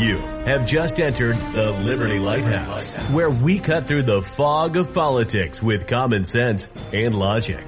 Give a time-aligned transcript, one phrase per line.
[0.00, 5.62] You have just entered the Liberty Lighthouse, where we cut through the fog of politics
[5.62, 7.62] with common sense and logic.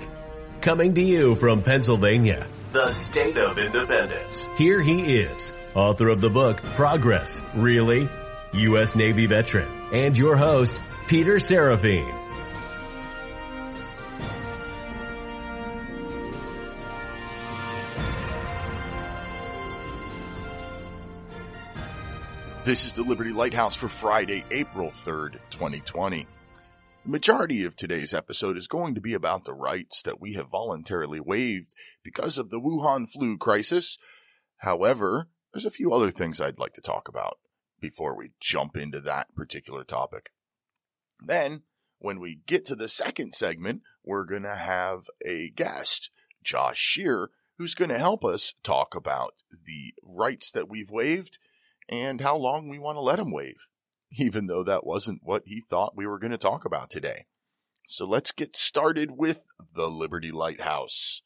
[0.62, 4.48] Coming to you from Pennsylvania, the state of independence.
[4.56, 8.08] Here he is, author of the book Progress, Really?
[8.54, 8.94] U.S.
[8.94, 12.21] Navy veteran, and your host, Peter Serefine.
[22.64, 26.28] This is the Liberty Lighthouse for Friday, April 3rd, 2020.
[27.04, 30.48] The majority of today's episode is going to be about the rights that we have
[30.48, 33.98] voluntarily waived because of the Wuhan flu crisis.
[34.58, 37.38] However, there's a few other things I'd like to talk about
[37.80, 40.30] before we jump into that particular topic.
[41.18, 41.62] Then,
[41.98, 46.12] when we get to the second segment, we're going to have a guest,
[46.44, 51.38] Josh Shear, who's going to help us talk about the rights that we've waived
[51.92, 53.66] and how long we want to let him wave,
[54.18, 57.26] even though that wasn't what he thought we were going to talk about today.
[57.86, 61.20] So let's get started with the Liberty Lighthouse.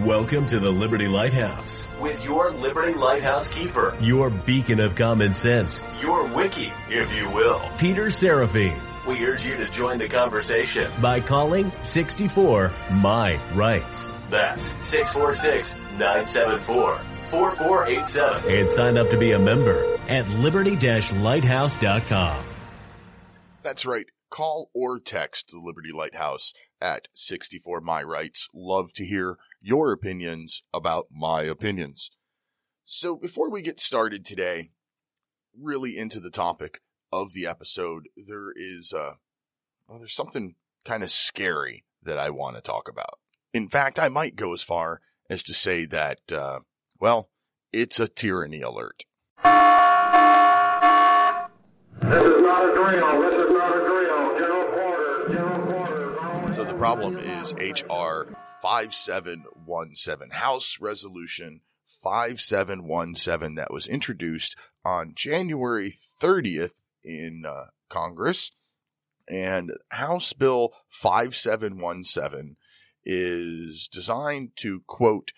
[0.00, 5.80] Welcome to the Liberty Lighthouse with your Liberty Lighthouse keeper, your beacon of common sense,
[6.00, 8.80] your wiki, if you will, Peter Serefine.
[9.06, 14.06] We urge you to join the conversation by calling 64 My Rights.
[14.30, 17.00] That's 646 974
[17.30, 22.44] 4487 and sign up to be a member at liberty-lighthouse.com.
[23.62, 24.06] That's right.
[24.30, 28.48] Call or text the Liberty Lighthouse at 64 My Rights.
[28.54, 32.10] Love to hear your opinions about my opinions.
[32.84, 34.70] So before we get started today,
[35.58, 36.80] really into the topic
[37.12, 39.14] of the episode, there is, uh,
[39.88, 43.18] well, there's something kind of scary that I want to talk about.
[43.52, 46.60] In fact, I might go as far as to say that, uh,
[47.00, 47.30] well,
[47.72, 49.06] it's a tyranny alert.
[49.42, 49.48] This
[52.24, 53.22] is not a drill.
[53.22, 54.38] This is not a drill.
[54.38, 55.32] General quarters.
[55.32, 56.56] General quarters.
[56.56, 61.62] So the problem is HR 5717, House Resolution
[62.02, 68.52] 5717 that was introduced on January 30th in uh, Congress.
[69.28, 72.56] And House Bill 5717
[73.04, 75.32] is designed to quote,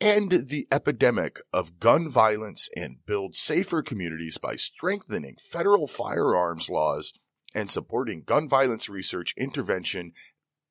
[0.00, 7.12] end the epidemic of gun violence and build safer communities by strengthening federal firearms laws
[7.54, 10.12] and supporting gun violence research, intervention,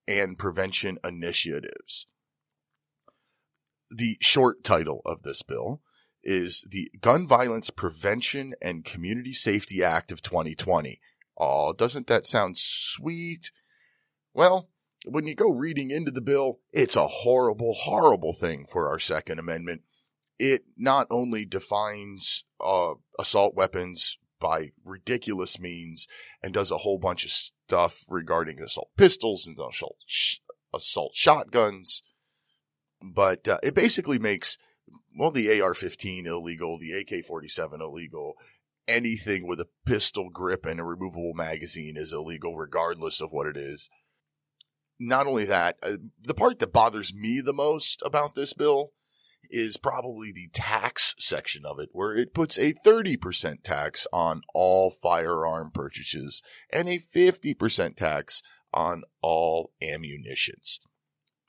[0.08, 2.08] and prevention initiatives.
[3.90, 5.82] The short title of this bill
[6.24, 11.00] is the Gun Violence Prevention and Community Safety Act of 2020.
[11.38, 13.52] Oh, doesn't that sound sweet?
[14.34, 14.70] Well,
[15.08, 19.40] when you go reading into the bill, it's a horrible, horrible thing for our Second
[19.40, 19.82] Amendment.
[20.38, 26.08] It not only defines uh, assault weapons by ridiculous means
[26.44, 30.38] and does a whole bunch of stuff regarding assault pistols and assault, sh-
[30.74, 32.04] assault shotguns,
[33.02, 34.58] but uh, it basically makes,
[35.18, 38.34] well, the AR-15 illegal, the AK-47 illegal,
[38.88, 43.58] anything with a pistol grip and a removable magazine is illegal regardless of what it
[43.58, 43.90] is
[45.00, 48.92] not only that, uh, the part that bothers me the most about this bill
[49.50, 54.90] is probably the tax section of it, where it puts a 30% tax on all
[54.90, 56.42] firearm purchases
[56.72, 58.42] and a 50% tax
[58.74, 60.80] on all ammunitions.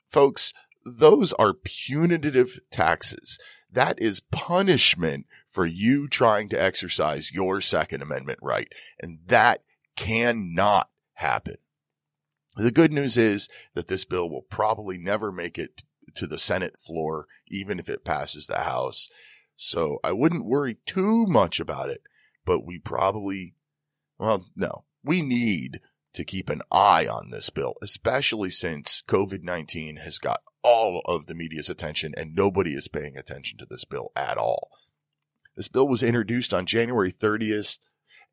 [0.07, 0.53] Folks,
[0.85, 3.39] those are punitive taxes.
[3.69, 8.71] That is punishment for you trying to exercise your Second Amendment right.
[9.01, 9.63] And that
[9.95, 11.57] cannot happen.
[12.57, 15.83] The good news is that this bill will probably never make it
[16.15, 19.09] to the Senate floor, even if it passes the House.
[19.55, 22.01] So I wouldn't worry too much about it,
[22.45, 23.53] but we probably,
[24.17, 25.81] well, no, we need
[26.13, 31.35] to keep an eye on this bill, especially since COVID-19 has got all of the
[31.35, 34.71] media's attention and nobody is paying attention to this bill at all.
[35.55, 37.77] This bill was introduced on January 30th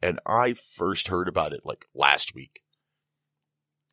[0.00, 2.63] and I first heard about it like last week.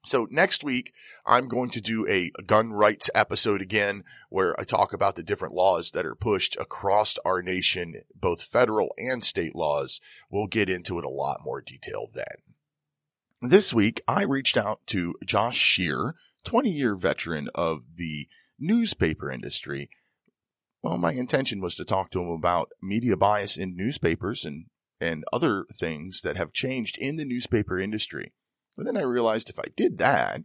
[0.03, 0.93] So next week,
[1.27, 5.53] I'm going to do a gun rights episode again where I talk about the different
[5.53, 10.01] laws that are pushed across our nation, both federal and state laws.
[10.29, 12.25] We'll get into it a lot more detail then.
[13.43, 16.15] This week, I reached out to Josh Shear,
[16.45, 18.27] 20 year veteran of the
[18.59, 19.89] newspaper industry.
[20.81, 24.65] Well, my intention was to talk to him about media bias in newspapers and,
[24.99, 28.33] and other things that have changed in the newspaper industry.
[28.77, 30.41] But then I realized if I did that,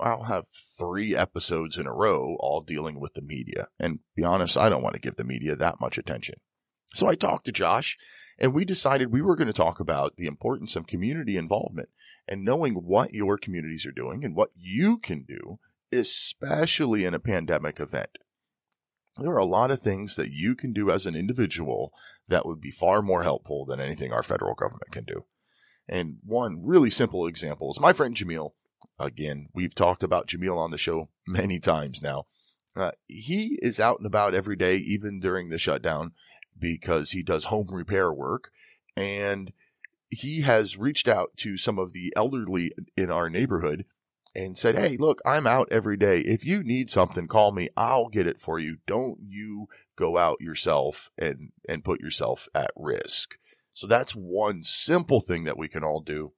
[0.00, 0.46] I'll have
[0.78, 3.68] three episodes in a row all dealing with the media.
[3.78, 6.36] And be honest, I don't want to give the media that much attention.
[6.94, 7.98] So I talked to Josh
[8.40, 11.90] And we decided we were going to talk about the importance of community involvement
[12.26, 15.58] and knowing what your communities are doing and what you can do,
[15.92, 18.18] especially in a pandemic event.
[19.18, 21.92] There are a lot of things that you can do as an individual
[22.28, 25.26] that would be far more helpful than anything our federal government can do.
[25.90, 28.52] And one really simple example is my friend Jamil.
[28.98, 32.26] Again, we've talked about Jamil on the show many times now.
[32.76, 36.12] Uh, he is out and about every day, even during the shutdown,
[36.56, 38.52] because he does home repair work.
[38.96, 39.52] And
[40.10, 43.84] he has reached out to some of the elderly in our neighborhood
[44.32, 46.20] and said, Hey, look, I'm out every day.
[46.20, 47.68] If you need something, call me.
[47.76, 48.76] I'll get it for you.
[48.86, 49.66] Don't you
[49.96, 53.36] go out yourself and, and put yourself at risk.
[53.80, 56.34] So that's one simple thing that we can all do.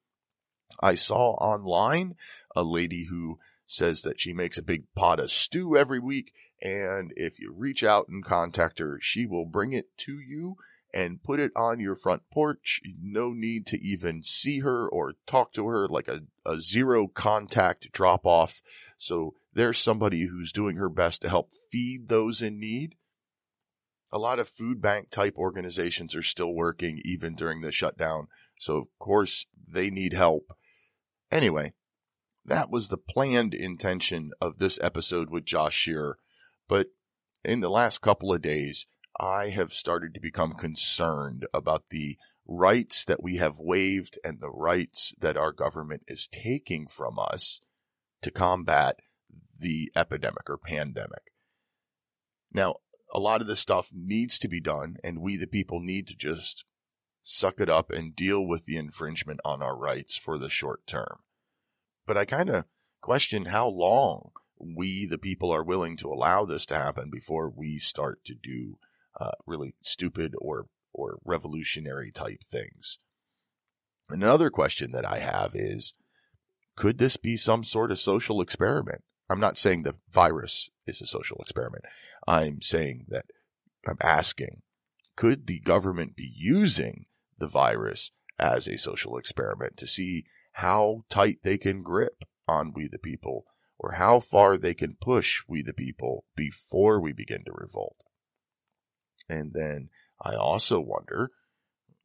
[0.81, 2.15] I saw online
[2.55, 6.33] a lady who says that she makes a big pot of stew every week.
[6.63, 10.55] And if you reach out and contact her, she will bring it to you
[10.95, 12.81] and put it on your front porch.
[13.03, 17.91] No need to even see her or talk to her like a, a zero contact
[17.91, 18.63] drop off.
[18.99, 22.95] So there's somebody who's doing her best to help feed those in need.
[24.13, 28.29] A lot of food bank type organizations are still working even during the shutdown.
[28.59, 30.53] So of course they need help.
[31.31, 31.73] Anyway,
[32.45, 36.19] that was the planned intention of this episode with Josh Shearer.
[36.69, 36.89] But
[37.45, 38.87] in the last couple of days,
[39.19, 44.51] I have started to become concerned about the rights that we have waived and the
[44.51, 47.61] rights that our government is taking from us
[48.21, 48.97] to combat
[49.59, 51.33] the epidemic or pandemic.
[52.53, 52.77] Now,
[53.13, 56.17] a lot of this stuff needs to be done and we the people need to
[56.17, 56.65] just
[57.23, 61.21] suck it up and deal with the infringement on our rights for the short term
[62.07, 62.65] but I kind of
[63.01, 67.79] question how long we, the people, are willing to allow this to happen before we
[67.79, 68.79] start to do
[69.21, 72.99] uh, really stupid or or revolutionary type things.
[74.11, 75.95] Another question that I have is,
[76.77, 79.03] could this be some sort of social experiment?
[79.31, 81.85] I'm not saying the virus is a social experiment.
[82.27, 83.27] I'm saying that
[83.87, 84.63] I'm asking,
[85.17, 87.07] could the government be using
[87.39, 92.89] the virus as a social experiment to see how tight they can grip on we
[92.89, 93.45] the people
[93.79, 97.97] or how far they can push we the people before we begin to revolt.
[99.29, 99.89] And then
[100.21, 101.31] I also wonder,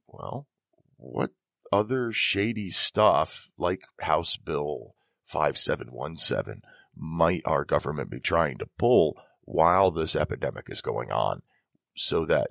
[0.07, 0.47] well,
[0.95, 1.31] what
[1.71, 6.61] other shady stuff like House Bill 5717
[6.97, 11.41] might our government be trying to pull while this epidemic is going on
[11.95, 12.49] so that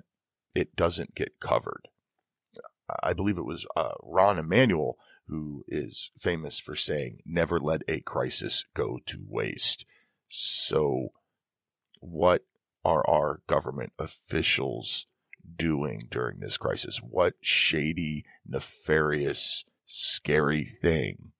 [0.55, 1.87] it doesn't get covered?
[3.03, 4.97] I believe it was uh, Rahm Emanuel
[5.27, 9.85] who is famous for saying, never let a crisis go to waste.
[10.29, 11.09] So
[11.99, 12.43] what
[12.85, 15.05] are our government officials
[15.55, 17.01] doing during this crisis?
[17.01, 21.31] What shady, nefarious, scary thing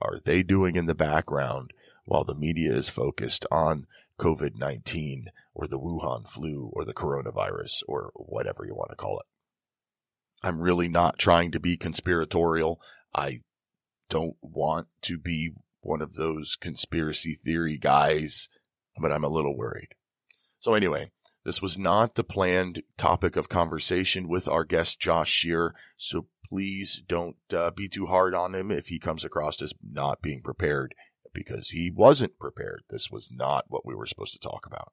[0.00, 1.72] are they doing in the background
[2.08, 3.86] while the media is focused on
[4.18, 9.26] COVID-19 or the Wuhan flu or the coronavirus or whatever you want to call it?
[10.42, 12.80] I'm really not trying to be conspiratorial.
[13.14, 13.42] I
[14.08, 18.48] don't want to be one of those conspiracy theory guys,
[19.00, 19.94] but I'm a little worried.
[20.60, 21.10] So anyway,
[21.44, 25.74] this was not the planned topic of conversation with our guest Josh Shear.
[25.98, 30.22] So please don't uh, be too hard on him if he comes across as not
[30.22, 30.94] being prepared
[31.38, 32.82] because he wasn't prepared.
[32.90, 34.92] This was not what we were supposed to talk about.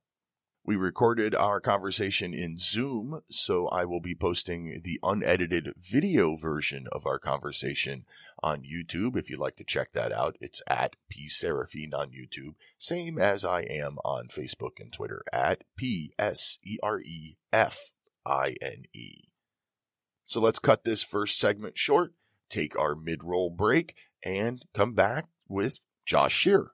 [0.63, 6.87] We recorded our conversation in Zoom, so I will be posting the unedited video version
[6.91, 8.05] of our conversation
[8.43, 9.17] on YouTube.
[9.17, 13.43] If you'd like to check that out, it's at P Serefine on YouTube, same as
[13.43, 17.91] I am on Facebook and Twitter at P S E R E F
[18.23, 19.29] I N E.
[20.25, 22.13] So let's cut this first segment short,
[22.49, 26.71] take our mid roll break, and come back with Josh Shear.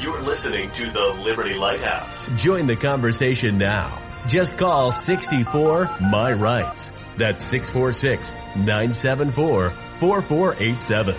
[0.00, 2.30] You're listening to the Liberty Lighthouse.
[2.36, 4.02] Join the conversation now.
[4.28, 6.92] Just call 64 My Rights.
[7.16, 11.14] That's 646 974 4487.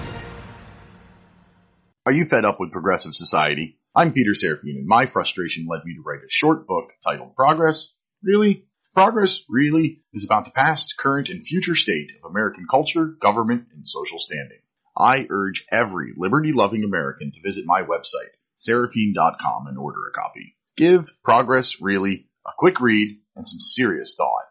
[2.06, 3.80] Are you fed up with progressive society?
[3.96, 7.94] I'm Peter Serefine, and my frustration led me to write a short book titled Progress.
[8.24, 8.66] Really?
[8.94, 13.88] Progress, really, is about the past, current, and future state of American culture, government, and
[13.88, 14.60] social standing.
[14.98, 20.56] I urge every liberty loving American to visit my website Serefine.com and order a copy.
[20.76, 24.46] Give Progress Really a quick read and some serious thought.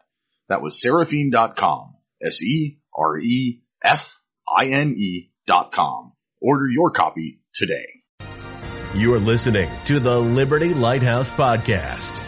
[0.47, 1.95] That was Serefine.com.
[2.23, 2.81] S-E-R-E-F-I-N-E
[5.45, 6.13] dot com.
[6.41, 7.85] Order your copy today.
[8.95, 12.19] You're listening to the Liberty Lighthouse Podcast.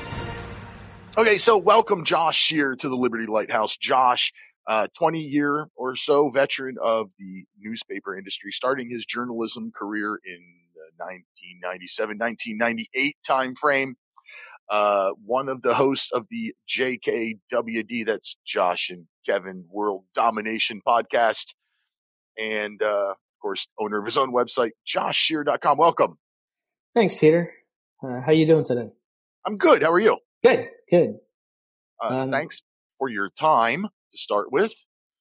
[1.18, 3.76] Okay, so welcome Josh Shear to the Liberty Lighthouse.
[3.78, 4.32] Josh,
[4.70, 10.40] uh, 20 year or so veteran of the newspaper industry, starting his journalism career in
[10.76, 13.94] the 1997, 1998 timeframe.
[14.70, 21.56] Uh, one of the hosts of the JKWD, that's Josh and Kevin World Domination podcast.
[22.38, 25.80] And, uh, of course, owner of his own website, joshshear.com.
[25.80, 26.20] Welcome.
[26.94, 27.52] Thanks, Peter.
[28.04, 28.92] Uh, how you doing today?
[29.48, 29.82] I'm good.
[29.82, 30.18] How are you?
[30.44, 31.16] Good, good.
[32.00, 32.62] Uh, um, thanks
[33.00, 34.74] for your time to start with.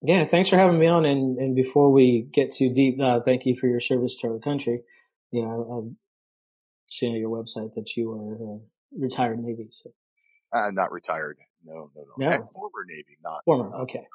[0.03, 1.05] Yeah, thanks for having me on.
[1.05, 4.39] And, and before we get too deep, uh, thank you for your service to our
[4.39, 4.83] country.
[5.33, 5.97] You know, I'm
[6.87, 8.59] seeing on your website that you are uh,
[8.97, 9.69] retired Navy.
[9.71, 9.91] So.
[10.53, 11.39] Uh, not retired.
[11.65, 12.31] No, no, no.
[12.31, 12.51] no.
[12.55, 13.75] former Navy, not former.
[13.83, 14.07] Okay.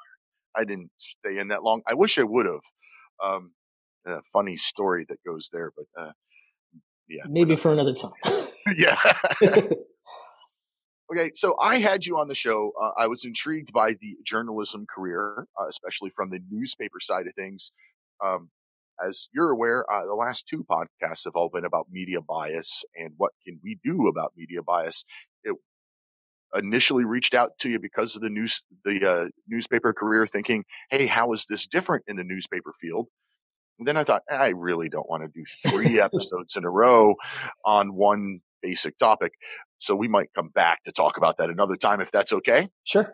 [0.55, 1.81] I didn't stay in that long.
[1.85, 2.61] I wish I would have.
[3.23, 3.51] Um,
[4.05, 6.11] a funny story that goes there, but uh,
[7.07, 8.11] yeah, maybe for another time.
[8.77, 8.97] yeah.
[11.11, 12.71] Okay, so I had you on the show.
[12.81, 17.35] Uh, I was intrigued by the journalism career, uh, especially from the newspaper side of
[17.35, 17.71] things.
[18.23, 18.49] Um,
[19.05, 23.13] as you're aware, uh, the last two podcasts have all been about media bias and
[23.17, 25.03] what can we do about media bias.
[25.43, 25.55] It
[26.55, 31.05] initially reached out to you because of the news, the uh, newspaper career, thinking, "Hey,
[31.05, 33.07] how is this different in the newspaper field?"
[33.79, 37.15] And then I thought, I really don't want to do three episodes in a row
[37.65, 39.33] on one basic topic.
[39.77, 42.69] So we might come back to talk about that another time if that's okay.
[42.85, 43.13] Sure.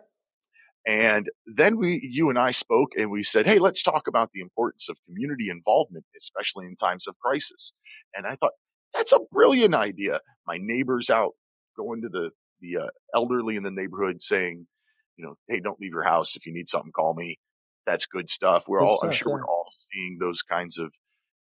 [0.86, 4.40] And then we, you and I spoke and we said, Hey, let's talk about the
[4.40, 7.72] importance of community involvement, especially in times of crisis.
[8.14, 8.52] And I thought
[8.94, 10.20] that's a brilliant idea.
[10.46, 11.32] My neighbors out
[11.76, 12.30] going to the,
[12.60, 14.66] the uh, elderly in the neighborhood saying,
[15.16, 16.34] you know, Hey, don't leave your house.
[16.34, 17.38] If you need something, call me.
[17.86, 18.64] That's good stuff.
[18.66, 19.34] We're good all, stuff, I'm sure yeah.
[19.34, 20.90] we're all seeing those kinds of,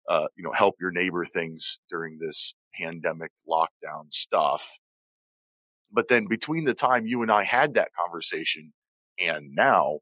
[0.08, 4.62] uh, you know, help your neighbor things during this pandemic lockdown stuff.
[5.92, 8.72] But then between the time you and I had that conversation
[9.18, 10.00] and now,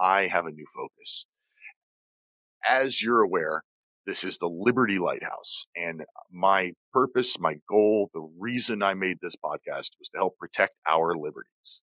[0.00, 1.26] I have a new focus.
[2.66, 3.62] As you're aware,
[4.06, 9.36] this is the Liberty Lighthouse and my purpose, my goal, the reason I made this
[9.36, 11.82] podcast was to help protect our liberties.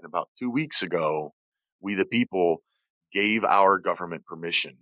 [0.00, 1.32] And about two weeks ago,
[1.80, 2.62] we the people
[3.12, 4.76] gave our government permission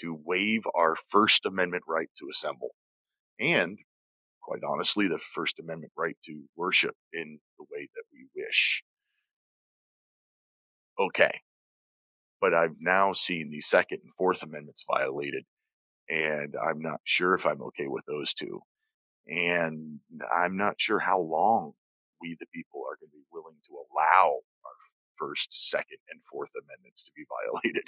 [0.00, 2.70] to waive our First Amendment right to assemble
[3.40, 3.78] and
[4.48, 8.82] quite honestly, the First Amendment right to worship in the way that we wish.
[10.98, 11.40] Okay.
[12.40, 15.44] But I've now seen the Second and Fourth Amendments violated,
[16.08, 18.60] and I'm not sure if I'm okay with those two.
[19.26, 20.00] And
[20.34, 21.72] I'm not sure how long
[22.22, 24.72] we, the people, are going to be willing to allow our
[25.18, 27.84] First, Second, and Fourth Amendments to be violated.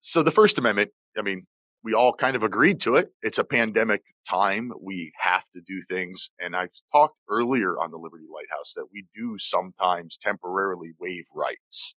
[0.00, 1.46] So the First Amendment, I mean,
[1.82, 3.12] we all kind of agreed to it.
[3.22, 4.72] It's a pandemic time.
[4.80, 6.30] We have to do things.
[6.38, 11.94] And I talked earlier on the Liberty Lighthouse that we do sometimes temporarily waive rights.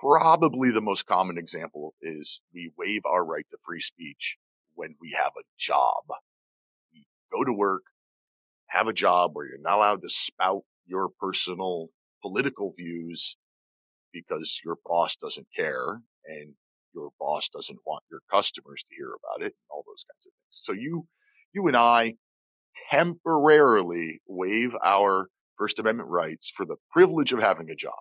[0.00, 4.36] Probably the most common example is we waive our right to free speech
[4.74, 6.02] when we have a job.
[6.92, 7.82] We go to work,
[8.68, 11.88] have a job where you're not allowed to spout your personal
[12.22, 13.36] political views
[14.12, 16.54] because your boss doesn't care and
[16.94, 20.32] your boss doesn't want your customers to hear about it and all those kinds of
[20.32, 20.50] things.
[20.50, 21.06] So you,
[21.52, 22.14] you and I
[22.90, 25.28] temporarily waive our
[25.58, 27.92] First Amendment rights for the privilege of having a job.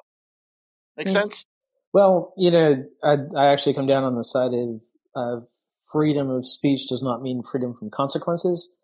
[0.98, 1.13] Make mm.
[1.13, 1.46] sense?
[1.94, 4.82] Well, you know, I, I actually come down on the side of,
[5.15, 5.48] of
[5.91, 8.77] freedom of speech does not mean freedom from consequences.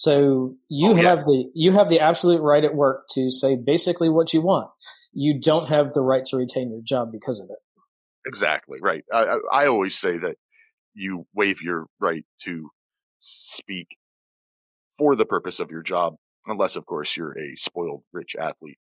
[0.00, 4.08] So you oh, have the you have the absolute right at work to say basically
[4.08, 4.70] what you want.
[5.12, 7.58] You don't have the right to retain your job because of it.
[8.26, 9.04] Exactly right.
[9.12, 10.36] I, I always say that
[10.94, 12.70] you waive your right to
[13.18, 13.88] speak
[14.96, 16.14] for the purpose of your job,
[16.46, 18.78] unless of course you're a spoiled rich athlete.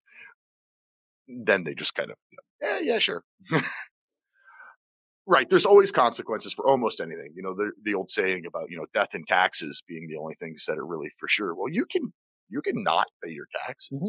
[1.26, 3.24] Then they just kind of, you know, yeah, yeah, sure.
[5.28, 5.48] right.
[5.48, 7.32] There's always consequences for almost anything.
[7.36, 10.34] You know, the, the old saying about, you know, death and taxes being the only
[10.40, 11.54] things that are really for sure.
[11.54, 12.12] Well, you can,
[12.48, 13.88] you can not pay your taxes.
[13.92, 14.08] Mm-hmm.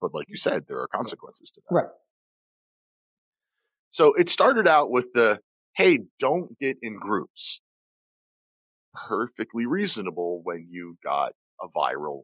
[0.00, 1.74] But like you said, there are consequences to that.
[1.74, 1.90] Right.
[3.90, 5.40] So it started out with the,
[5.76, 7.60] hey, don't get in groups.
[8.94, 12.22] Perfectly reasonable when you got a viral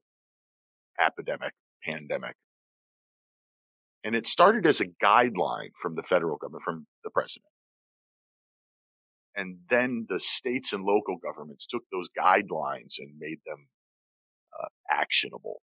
[1.00, 1.52] epidemic,
[1.85, 2.35] pandemic.
[4.04, 7.53] And it started as a guideline from the federal government, from the president.
[9.37, 13.69] And then the states and local governments took those guidelines and made them
[14.59, 15.61] uh, actionable.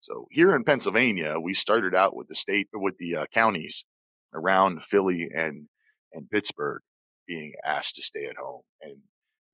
[0.00, 3.84] So here in Pennsylvania, we started out with the state, with the uh, counties
[4.34, 5.68] around Philly and
[6.12, 6.82] and Pittsburgh
[7.28, 8.62] being asked to stay at home.
[8.82, 8.96] And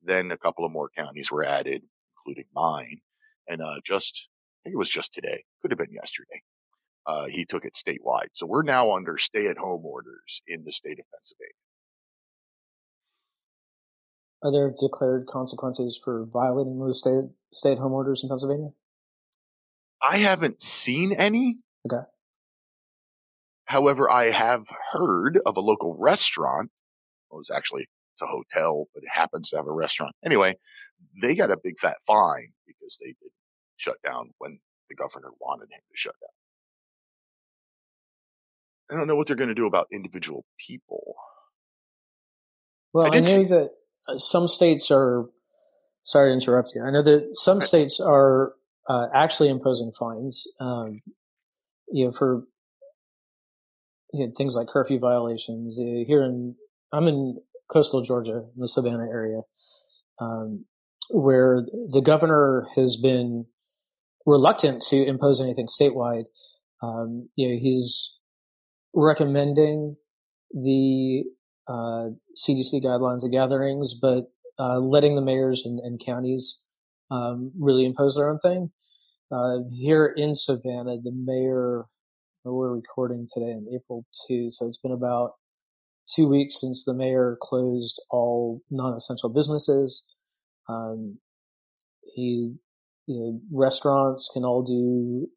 [0.03, 1.83] then a couple of more counties were added,
[2.17, 3.01] including mine.
[3.49, 6.41] And uh, just, I think it was just today, could have been yesterday.
[7.07, 8.29] Uh, he took it statewide.
[8.33, 11.53] So we're now under stay-at-home orders in the state of Pennsylvania.
[14.43, 17.21] Are there declared consequences for violating those stay
[17.53, 18.71] stay-at-home orders in Pennsylvania?
[20.03, 21.59] I haven't seen any.
[21.91, 22.05] Okay.
[23.65, 26.71] However, I have heard of a local restaurant.
[27.33, 30.15] It was actually it's a hotel, but it happens to have a restaurant.
[30.25, 30.55] Anyway,
[31.21, 33.31] they got a big fat fine because they did
[33.77, 34.59] shut down when
[34.89, 36.31] the governor wanted him to shut down.
[38.91, 41.17] I don't know what they're going to do about individual people.
[42.93, 43.71] Well, I, I know that
[44.09, 45.27] uh, some states are.
[46.03, 46.85] Sorry to interrupt you.
[46.85, 48.53] I know that some states are
[48.89, 50.47] uh, actually imposing fines.
[50.61, 51.01] Um,
[51.89, 52.45] you know, for
[54.13, 55.79] you know, things like curfew violations.
[55.79, 56.55] Uh, here in,
[56.93, 57.39] I'm in
[57.71, 59.41] coastal Georgia, in the Savannah area,
[60.21, 60.65] um,
[61.11, 63.47] where the governor has been
[64.25, 66.25] reluctant to impose anything statewide.
[66.83, 68.16] Um, you know, he's
[68.97, 69.97] recommending
[70.51, 71.25] the
[71.69, 76.67] uh, CDC guidelines of gatherings, but uh, letting the mayors and, and counties
[77.11, 78.71] um, really impose their own thing.
[79.31, 81.85] Uh, here in Savannah, the mayor,
[82.45, 85.33] we're recording today in April 2, so it's been about
[86.15, 90.17] two weeks since the mayor closed all non-essential businesses.
[90.69, 91.19] Um,
[92.15, 92.55] he,
[93.07, 95.29] you know, restaurants can all do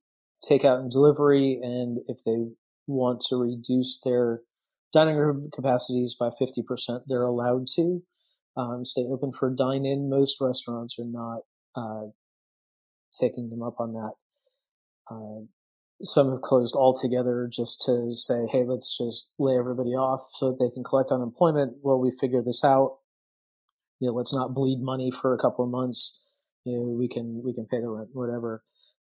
[0.49, 2.45] takeout and delivery, and if they
[2.89, 4.41] want to reduce their
[4.91, 8.01] dining room capacities by 50%, they're allowed to
[8.57, 10.09] um, stay open for dine-in.
[10.09, 11.41] Most restaurants are not
[11.75, 12.07] uh,
[13.17, 14.13] taking them up on that.
[15.09, 15.45] Uh,
[16.01, 20.57] some have closed altogether just to say, hey, let's just lay everybody off so that
[20.59, 22.97] they can collect unemployment while we figure this out.
[23.99, 26.21] You know, let's not bleed money for a couple of months.
[26.63, 28.63] You know, we can we can pay the rent, whatever.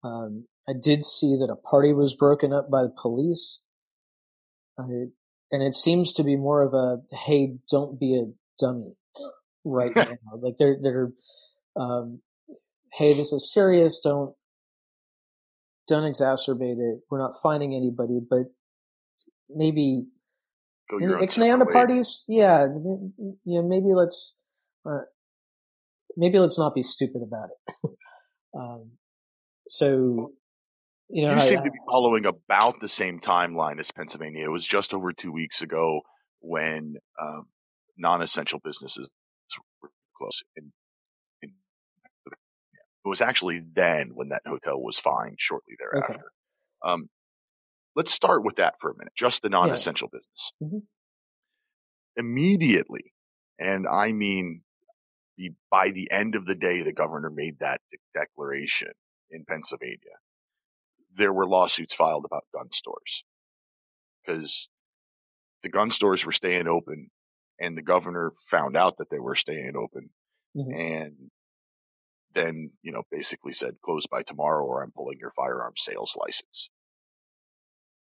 [0.02, 3.67] Um, I did see that a party was broken up by the police,
[4.78, 4.84] uh,
[5.50, 8.24] and it seems to be more of a hey, don't be a
[8.60, 8.94] dummy
[9.64, 10.16] right now.
[10.40, 11.10] Like they're they're
[11.76, 12.20] um,
[12.92, 14.00] hey, this is serious.
[14.00, 14.34] Don't
[15.86, 17.00] don't exacerbate it.
[17.10, 18.46] We're not finding anybody, but
[19.48, 20.04] maybe
[21.20, 22.24] expand the parties.
[22.28, 22.66] Yeah,
[23.44, 23.62] yeah.
[23.62, 24.38] Maybe let's
[24.86, 25.00] uh,
[26.16, 27.90] maybe let's not be stupid about it.
[28.58, 28.92] um,
[29.68, 30.32] so
[31.08, 34.44] you know, you seem to be following about the same timeline as Pennsylvania.
[34.44, 36.02] It was just over two weeks ago
[36.40, 37.46] when um,
[37.96, 39.08] non-essential businesses
[39.82, 40.72] were closed in
[43.04, 46.12] it was actually then when that hotel was fined shortly thereafter.
[46.12, 46.22] Okay.
[46.84, 47.08] Um,
[47.96, 50.18] let's start with that for a minute, just the non-essential yeah.
[50.18, 50.52] business.
[50.62, 50.78] Mm-hmm.
[52.18, 53.12] Immediately,
[53.58, 54.62] and I mean
[55.70, 57.80] by the end of the day the governor made that
[58.14, 58.90] declaration
[59.30, 59.96] in Pennsylvania,
[61.16, 63.24] there were lawsuits filed about gun stores
[64.24, 64.68] because
[65.62, 67.10] the gun stores were staying open
[67.58, 70.10] and the governor found out that they were staying open
[70.56, 70.72] mm-hmm.
[70.72, 71.30] and
[72.34, 76.70] then, you know, basically said close by tomorrow or I'm pulling your firearm sales license.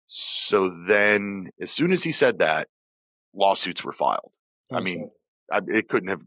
[0.09, 2.69] So then as soon as he said that,
[3.35, 4.33] lawsuits were filed.
[4.73, 4.81] Okay.
[4.81, 5.11] I mean,
[5.53, 6.23] I, it couldn't have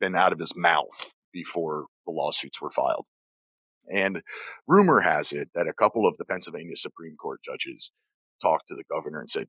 [0.00, 3.06] been out of his mouth before the lawsuits were filed.
[3.92, 4.22] And
[4.66, 7.90] rumor has it that a couple of the Pennsylvania Supreme Court judges
[8.42, 9.46] talked to the governor and said,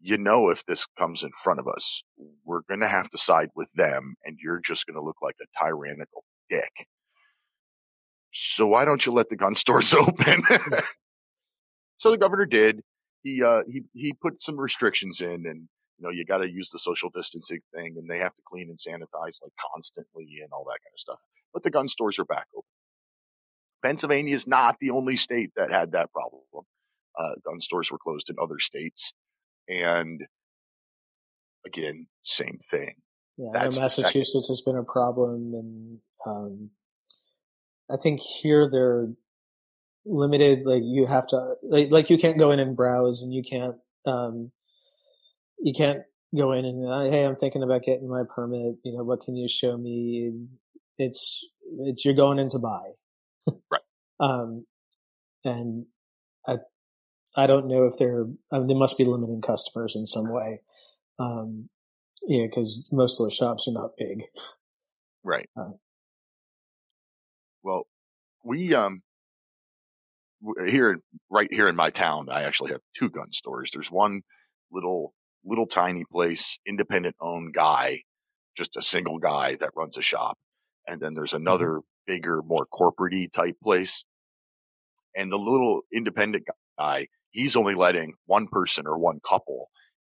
[0.00, 2.02] you know, if this comes in front of us,
[2.44, 5.36] we're going to have to side with them and you're just going to look like
[5.40, 6.86] a tyrannical dick.
[8.32, 10.42] So why don't you let the gun stores open?
[11.96, 12.82] so the governor did.
[13.22, 16.70] He, uh, he, he put some restrictions in and, you know, you got to use
[16.70, 20.64] the social distancing thing and they have to clean and sanitize like constantly and all
[20.64, 21.18] that kind of stuff.
[21.52, 22.66] But the gun stores are back open.
[23.82, 26.42] Pennsylvania is not the only state that had that problem.
[27.18, 29.12] Uh, gun stores were closed in other states.
[29.68, 30.22] And
[31.66, 32.94] again, same thing.
[33.38, 36.70] Yeah, Massachusetts has been a problem, and um,
[37.90, 39.08] I think here they're
[40.04, 40.60] limited.
[40.64, 43.76] Like you have to, like, like you can't go in and browse, and you can't,
[44.06, 44.52] um,
[45.58, 46.00] you can't
[46.36, 48.76] go in and uh, hey, I'm thinking about getting my permit.
[48.84, 50.32] You know, what can you show me?
[50.98, 51.46] It's
[51.80, 52.90] it's you're going in to buy,
[53.70, 53.82] right?
[54.20, 54.66] um,
[55.44, 55.86] and
[56.46, 56.56] I
[57.36, 60.60] I don't know if they're I mean, they must be limiting customers in some way.
[61.18, 61.68] Um,
[62.26, 64.24] yeah, because most of the shops are not big.
[65.24, 65.48] Right.
[65.56, 65.70] Uh,
[67.62, 67.86] well,
[68.44, 69.02] we um
[70.66, 71.00] here
[71.30, 73.70] right here in my town, I actually have two gun stores.
[73.72, 74.22] There's one
[74.70, 78.02] little little tiny place, independent owned guy
[78.56, 80.38] just a single guy that runs a shop.
[80.86, 84.04] And then there's another bigger, more corporate type place.
[85.16, 86.46] And the little independent
[86.78, 89.70] guy, he's only letting one person or one couple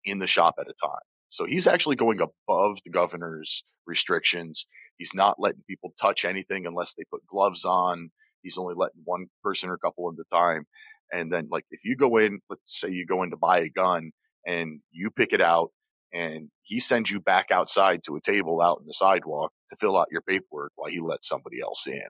[0.06, 1.02] in the shop at a time.
[1.30, 4.66] So he's actually going above the governor's restrictions.
[4.98, 8.10] He's not letting people touch anything unless they put gloves on.
[8.42, 10.66] He's only letting one person or couple at a time.
[11.12, 13.70] And then like if you go in, let's say you go in to buy a
[13.70, 14.12] gun
[14.46, 15.72] and you pick it out
[16.14, 19.98] and he sends you back outside to a table out in the sidewalk to fill
[19.98, 22.08] out your paperwork while he lets somebody else in.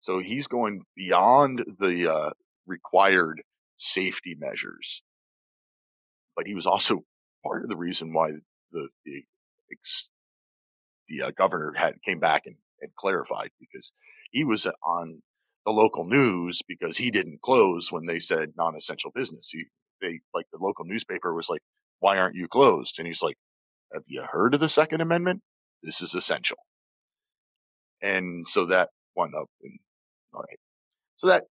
[0.00, 2.30] So he's going beyond the uh,
[2.66, 3.42] required
[3.78, 5.02] safety measures.
[6.36, 7.04] But he was also
[7.46, 8.32] part of the reason why
[8.72, 9.22] the the,
[11.08, 13.92] the uh, governor had came back and, and clarified because
[14.32, 15.22] he was on
[15.66, 19.48] the local news because he didn't close when they said non-essential business.
[19.50, 19.64] He
[20.00, 21.62] they like the local newspaper was like,
[22.04, 23.38] "Why aren't you closed?" And he's like,
[23.94, 25.42] "Have you heard of the Second Amendment?
[25.82, 26.58] This is essential."
[28.02, 29.48] And so that went up.
[29.62, 29.78] And
[30.34, 30.60] all right,
[31.16, 31.44] so that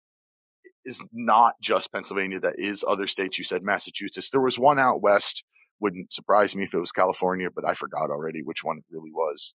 [0.84, 2.42] is not just Pennsylvania.
[2.42, 3.38] That is other states.
[3.38, 4.30] You said Massachusetts.
[4.30, 5.46] There was one out west.
[5.80, 9.12] Wouldn't surprise me if it was California, but I forgot already which one it really
[9.12, 9.56] was.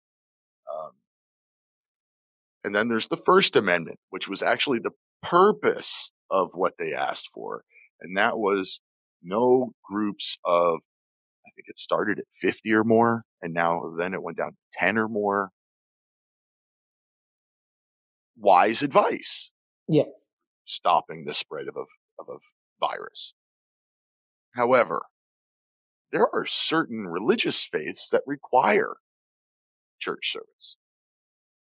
[0.73, 0.91] Um,
[2.63, 7.29] and then there's the First Amendment, which was actually the purpose of what they asked
[7.33, 7.65] for.
[8.01, 8.79] And that was
[9.25, 10.79] no groups of,
[11.45, 14.79] I think it started at 50 or more, and now then it went down to
[14.79, 15.49] 10 or more.
[18.37, 19.51] Wise advice.
[19.87, 20.03] Yeah.
[20.65, 22.37] Stopping the spread of a, of a
[22.79, 23.33] virus.
[24.55, 25.03] However,
[26.11, 28.95] there are certain religious faiths that require
[29.99, 30.77] church service.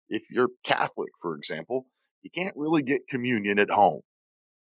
[0.08, 1.86] If you're Catholic, for example,
[2.22, 4.00] you can't really get communion at home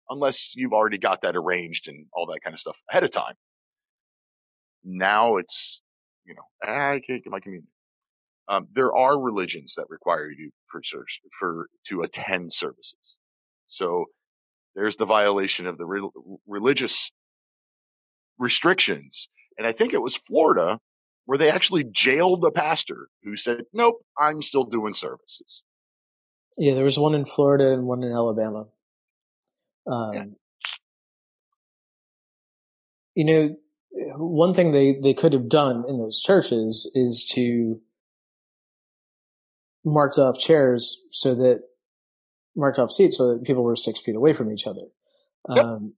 [0.10, 3.36] unless you've already got that arranged and all that kind of stuff ahead of time.
[4.84, 5.82] Now it's,
[6.26, 7.68] you know, I can't get my communion.
[8.48, 13.18] Um, there are religions that require you for church, for to attend services.
[13.66, 14.06] So
[14.76, 16.10] there's the violation of the re-
[16.48, 17.12] religious
[18.38, 19.30] restrictions.
[19.58, 20.80] And I think it was Florida
[21.26, 25.64] where they actually jailed a pastor who said, nope, I'm still doing services.
[26.58, 28.66] Yeah, there was one in Florida and one in Alabama.
[29.86, 30.24] Um, yeah.
[33.16, 33.56] You know,
[34.18, 37.80] one thing they, they could have done in those churches is to
[39.86, 41.62] marked off chairs so that
[42.56, 44.88] marked off seats so that people were six feet away from each other.
[45.50, 45.66] Yep.
[45.66, 45.94] Um,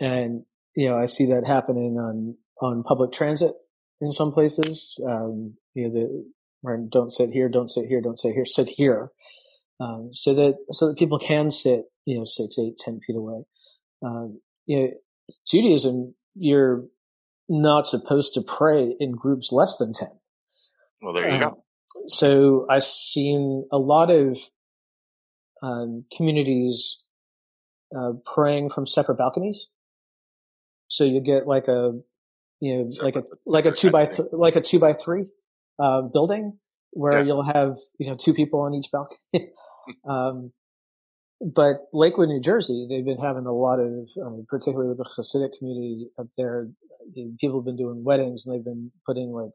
[0.00, 0.44] and
[0.74, 3.52] you know, I see that happening on on public transit
[4.00, 4.94] in some places.
[5.06, 9.10] Um, you know, the don't sit here, don't sit here, don't sit here, sit here,
[9.80, 13.44] um, so that so that people can sit, you know, six, eight, ten feet away.
[14.04, 14.90] Um, you know,
[15.46, 16.84] Judaism, you're
[17.48, 20.10] not supposed to pray in groups less than ten.
[21.02, 21.46] Well, there you go.
[21.46, 21.56] Um,
[22.08, 24.38] so I've seen a lot of
[25.62, 27.02] um, communities
[27.96, 29.68] uh, praying from separate balconies.
[30.88, 31.92] So you get like a
[32.60, 35.30] you know, like a like a two by th- like a two by three
[35.78, 36.58] uh, building
[36.92, 37.24] where yeah.
[37.24, 39.52] you'll have you know two people on each balcony.
[40.08, 40.52] um,
[41.40, 45.58] but Lakewood, New Jersey, they've been having a lot of, uh, particularly with the Hasidic
[45.58, 46.68] community up there.
[47.40, 49.50] People have been doing weddings, and they've been putting like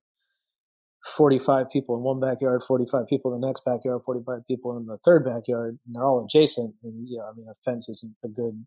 [1.15, 4.97] 45 people in one backyard, 45 people in the next backyard, 45 people in the
[5.03, 6.75] third backyard, and they're all adjacent.
[6.83, 8.65] And, you know, I mean, a fence isn't a good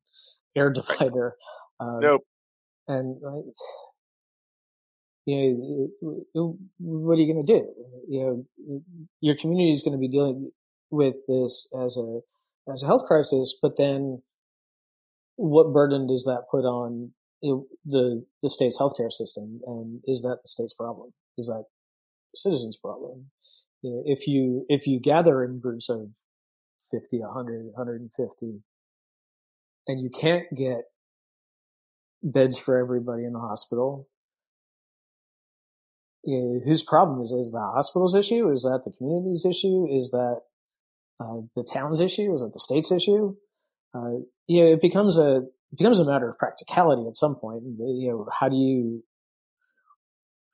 [0.57, 1.37] air divider.
[1.79, 2.23] Um, nope.
[2.87, 3.17] And
[5.27, 5.91] you
[6.35, 7.67] know, what are you going to do?
[8.09, 8.83] You know,
[9.21, 10.51] your community is going to be dealing
[10.95, 12.21] with this as a
[12.73, 14.23] as a health crisis, but then
[15.37, 19.61] what burden does that put on the the state's healthcare system?
[19.67, 21.13] And is that the state's problem?
[21.37, 21.65] Is that
[22.35, 23.31] citizens' problem?
[23.83, 26.09] You know, if you if you gather in groups of
[26.91, 28.63] 50, 100, 150,
[29.87, 30.85] and you can't get
[32.23, 34.09] beds for everybody in the hospital,
[36.25, 38.51] whose problem is is the hospital's issue?
[38.51, 39.87] Is that the community's issue?
[39.91, 40.41] Is that
[41.21, 42.33] uh, the town's issue?
[42.33, 43.37] Is it the state's issue?
[43.95, 47.63] Uh, you know, it becomes a it becomes a matter of practicality at some point.
[47.65, 49.03] You know, how do you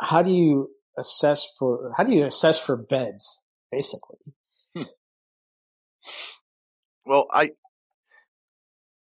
[0.01, 4.19] how do you assess for how do you assess for beds basically?
[4.77, 4.83] Hmm.
[7.07, 7.51] Well, I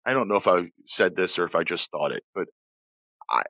[0.05, 2.49] I don't know if I said this or if I just thought it, but
[3.31, 3.43] I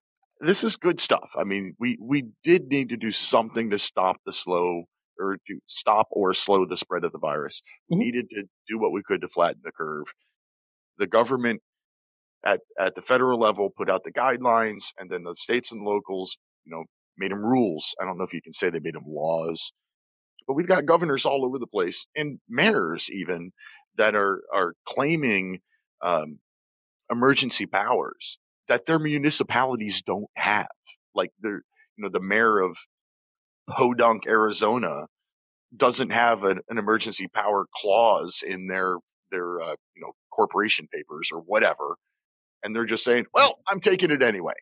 [0.42, 1.30] this is good stuff.
[1.36, 4.84] I mean, we, we did need to do something to stop the slow
[5.22, 7.62] or to stop or slow the spread of the virus.
[7.88, 8.00] We mm-hmm.
[8.00, 10.06] needed to do what we could to flatten the curve.
[10.98, 11.60] The government
[12.44, 16.36] at, at the federal level put out the guidelines and then the states and locals,
[16.64, 16.84] you know,
[17.16, 17.94] made them rules.
[18.00, 19.72] I don't know if you can say they made them laws,
[20.46, 23.52] but we've got governors all over the place and mayors even
[23.96, 25.60] that are are claiming
[26.02, 26.38] um,
[27.10, 30.68] emergency powers that their municipalities don't have.
[31.14, 31.62] Like they're,
[31.96, 32.76] you know, the mayor of
[33.68, 35.06] Podunk, Arizona
[35.76, 38.96] doesn't have an, an emergency power clause in their,
[39.30, 41.96] their, uh, you know, corporation papers or whatever.
[42.62, 44.54] And they're just saying, well, I'm taking it anyway.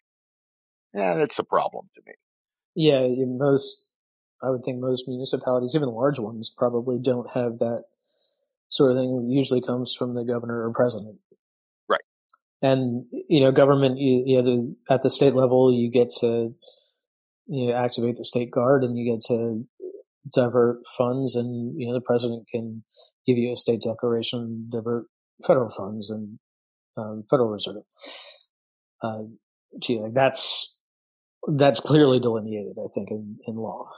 [0.95, 2.13] Yeah, that's a problem to me.
[2.75, 3.85] Yeah, most,
[4.43, 7.85] I would think most municipalities, even large ones, probably don't have that
[8.69, 9.29] sort of thing.
[9.29, 11.19] It usually comes from the governor or president
[11.91, 12.01] right?
[12.63, 16.55] and you know government you, you know the, at the state level you get to
[17.47, 19.65] you know activate the state guard and you get to
[20.33, 22.83] divert funds and you know the president can
[23.27, 25.07] give you a state declaration divert
[25.47, 26.39] federal funds and
[26.97, 27.83] um, federal reserve
[29.03, 29.23] uh,
[29.81, 30.77] gee, like that's
[31.57, 33.89] that's clearly delineated i think in, in law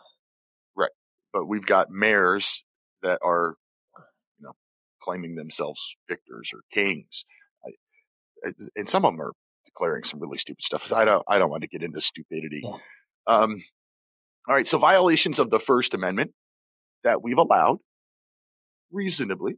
[0.76, 0.92] right
[1.32, 2.62] but we've got mayors
[3.02, 3.56] that are
[4.38, 4.52] you know
[5.02, 7.24] claiming themselves victors or kings
[8.76, 9.32] and some of them are
[9.64, 10.92] declaring some really stupid stuff.
[10.92, 12.62] I don't, I don't want to get into stupidity.
[12.64, 12.76] Yeah.
[13.26, 13.62] Um,
[14.48, 14.66] all right.
[14.66, 16.32] So violations of the First Amendment
[17.04, 17.78] that we've allowed
[18.92, 19.54] reasonably.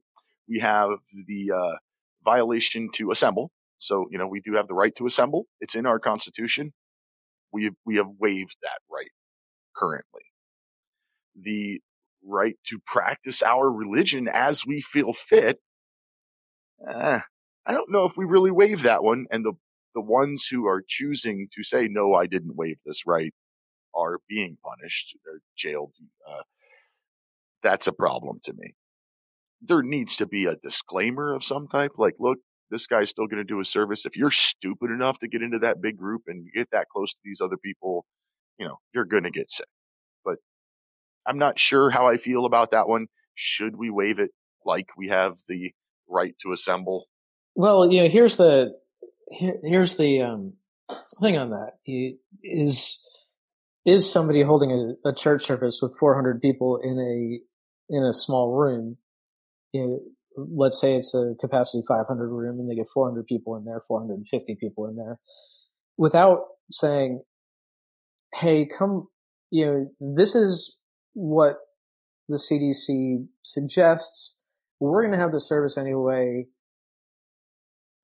[0.49, 0.91] We have
[1.27, 1.77] the uh,
[2.25, 3.51] violation to assemble.
[3.79, 5.47] So you know we do have the right to assemble.
[5.61, 6.73] It's in our Constitution.
[7.53, 9.11] We we have waived that right
[9.77, 10.23] currently.
[11.41, 11.81] The
[12.25, 15.59] right to practice our religion as we feel fit.
[16.89, 17.21] Eh,
[17.67, 19.27] I don't know if we really waive that one.
[19.31, 19.53] And the,
[19.95, 23.33] the ones who are choosing to say, no, I didn't waive this right
[23.95, 25.17] are being punished.
[25.25, 25.93] They're jailed.
[26.29, 26.43] Uh,
[27.63, 28.75] that's a problem to me.
[29.63, 31.93] There needs to be a disclaimer of some type.
[31.97, 32.39] Like, look,
[32.71, 34.05] this guy's still going to do a service.
[34.05, 37.21] If you're stupid enough to get into that big group and get that close to
[37.25, 38.05] these other people,
[38.59, 39.67] you know, you're going to get sick.
[40.25, 40.37] But
[41.27, 43.07] I'm not sure how I feel about that one.
[43.35, 44.31] Should we waive it
[44.65, 45.73] like we have the
[46.09, 47.07] right to assemble?
[47.55, 48.75] Well, you know, here's the
[49.31, 50.55] here, here's the um,
[51.21, 51.75] thing on that
[52.43, 53.05] is
[53.85, 58.53] is somebody holding a, a, church service with 400 people in a in a small
[58.53, 58.97] room.
[59.73, 60.01] You know,
[60.37, 64.57] let's say it's a capacity 500 room, and they get 400 people in there, 450
[64.61, 65.19] people in there,
[65.97, 67.23] without saying,
[68.35, 69.09] "Hey, come."
[69.51, 70.81] You know, this is
[71.13, 71.59] what
[72.29, 74.43] the CDC suggests.
[74.81, 76.47] We're going to have the service anyway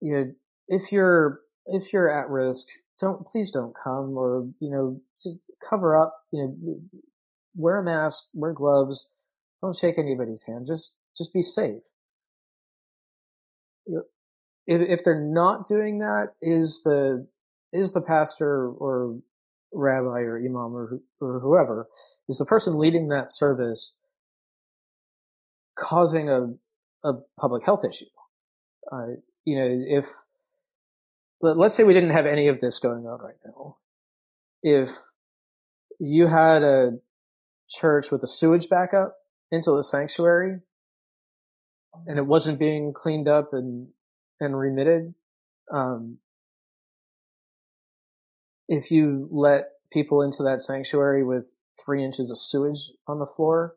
[0.01, 0.31] you know,
[0.67, 2.67] if you're if you're at risk,
[3.01, 5.37] don't please don't come or you know just
[5.67, 6.15] cover up.
[6.31, 6.79] You know,
[7.55, 9.13] wear a mask, wear gloves,
[9.61, 10.67] don't shake anybody's hand.
[10.67, 11.83] Just just be safe.
[14.67, 17.27] If if they're not doing that, is the
[17.73, 19.19] is the pastor or
[19.73, 21.87] rabbi or imam or, or whoever
[22.27, 23.95] is the person leading that service
[25.77, 26.53] causing a
[27.03, 28.05] a public health issue?
[28.91, 30.05] Uh, you know, if
[31.41, 33.77] let's say we didn't have any of this going on right now,
[34.63, 34.91] if
[35.99, 36.99] you had a
[37.69, 39.15] church with a sewage backup
[39.51, 40.59] into the sanctuary
[42.05, 43.89] and it wasn't being cleaned up and
[44.39, 45.13] and remitted,
[45.71, 46.17] um,
[48.67, 53.75] if you let people into that sanctuary with three inches of sewage on the floor,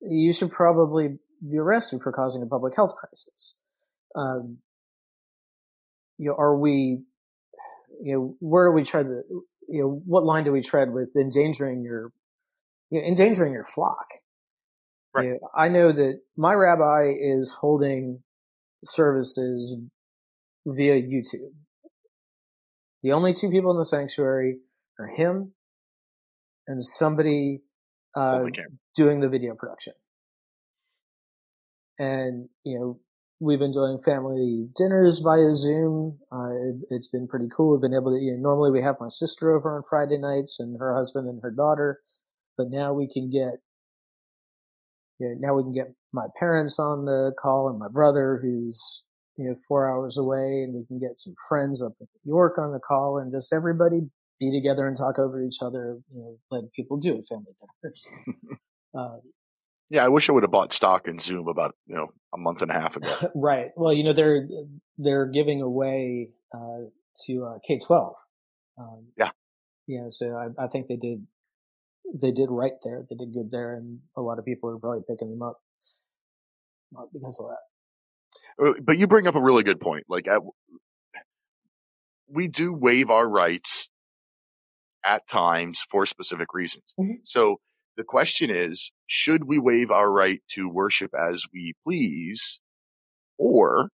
[0.00, 3.56] you should probably be arrested for causing a public health crisis.
[4.16, 4.58] Um,
[6.20, 7.00] you know, are we,
[8.02, 9.22] you know, where do we tread the,
[9.66, 12.12] you know, what line do we tread with endangering your,
[12.90, 14.06] you know, endangering your flock?
[15.14, 15.24] Right.
[15.24, 18.22] You know, I know that my rabbi is holding
[18.84, 19.78] services
[20.66, 21.54] via YouTube.
[23.02, 24.58] The only two people in the sanctuary
[24.98, 25.54] are him
[26.66, 27.62] and somebody
[28.14, 28.44] uh,
[28.94, 29.94] doing the video production.
[31.98, 33.00] And, you know,
[33.40, 36.18] we've been doing family dinners via Zoom.
[36.30, 37.72] Uh, it, has been pretty cool.
[37.72, 40.60] We've been able to, you know, normally we have my sister over on Friday nights
[40.60, 42.00] and her husband and her daughter,
[42.56, 43.54] but now we can get,
[45.18, 49.02] you know, now we can get my parents on the call and my brother who's,
[49.36, 52.58] you know, four hours away and we can get some friends up in New York
[52.58, 54.00] on the call and just everybody
[54.38, 58.06] be together and talk over each other, you know, let people do it, family dinners.
[58.98, 59.16] uh,
[59.90, 62.62] yeah, I wish I would have bought stock in Zoom about you know a month
[62.62, 63.12] and a half ago.
[63.34, 63.70] right.
[63.76, 64.48] Well, you know they're
[64.96, 66.86] they're giving away uh,
[67.26, 68.16] to uh, K twelve.
[68.78, 69.30] Um, yeah.
[69.86, 70.06] Yeah.
[70.08, 71.26] So I, I think they did
[72.14, 73.04] they did right there.
[73.10, 75.60] They did good there, and a lot of people are probably picking them up
[77.12, 78.68] because of that.
[78.68, 80.04] Uh, but you bring up a really good point.
[80.08, 80.40] Like, at,
[82.28, 83.88] we do waive our rights
[85.04, 86.94] at times for specific reasons.
[86.98, 87.22] Mm-hmm.
[87.24, 87.60] So
[88.00, 92.58] the question is, should we waive our right to worship as we please
[93.36, 93.90] or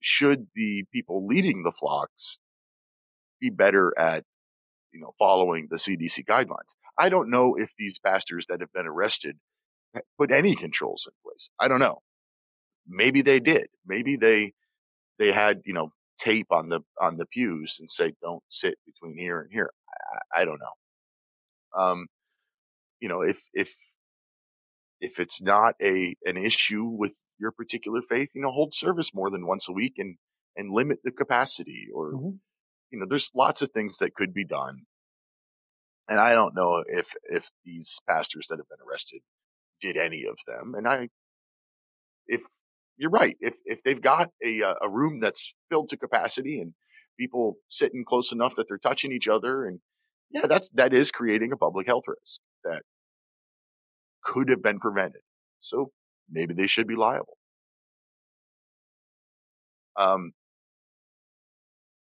[0.00, 2.38] should the people leading the flocks
[3.40, 4.22] be better at,
[4.92, 6.76] you know, following the CDC guidelines?
[6.96, 9.36] I don't know if these pastors that have been arrested
[10.16, 11.50] put any controls in place.
[11.58, 11.98] I don't know.
[12.86, 13.66] Maybe they did.
[13.84, 14.52] Maybe they,
[15.18, 19.18] they had, you know, tape on the, on the pews and say, don't sit between
[19.18, 19.72] here and here.
[20.36, 21.82] I, I don't know.
[21.82, 22.06] Um,
[23.00, 23.68] you know, if, if,
[25.00, 29.30] if it's not a, an issue with your particular faith, you know, hold service more
[29.30, 30.16] than once a week and,
[30.56, 32.30] and limit the capacity or, mm-hmm.
[32.90, 34.82] you know, there's lots of things that could be done.
[36.08, 39.20] And I don't know if, if these pastors that have been arrested
[39.80, 40.74] did any of them.
[40.76, 41.08] And I,
[42.26, 42.40] if
[42.96, 46.72] you're right, if, if they've got a, uh, a room that's filled to capacity and
[47.18, 49.80] people sitting close enough that they're touching each other and
[50.30, 52.82] yeah, that's, that is creating a public health risk that
[54.24, 55.22] could have been prevented.
[55.60, 55.90] So
[56.30, 57.36] maybe they should be liable.
[59.96, 60.32] Um,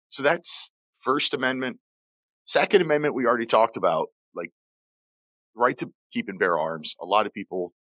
[0.09, 0.71] so that's
[1.03, 1.79] First Amendment.
[2.45, 4.51] Second Amendment, we already talked about, like
[5.57, 6.95] right to keep and bear arms.
[7.01, 7.73] A lot of people,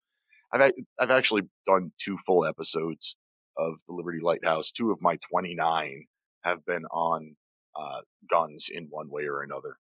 [0.52, 3.16] I've I've actually done two full episodes
[3.58, 4.70] of the Liberty Lighthouse.
[4.70, 6.06] Two of my 29
[6.44, 7.36] have been on
[7.78, 9.76] uh, guns in one way or another,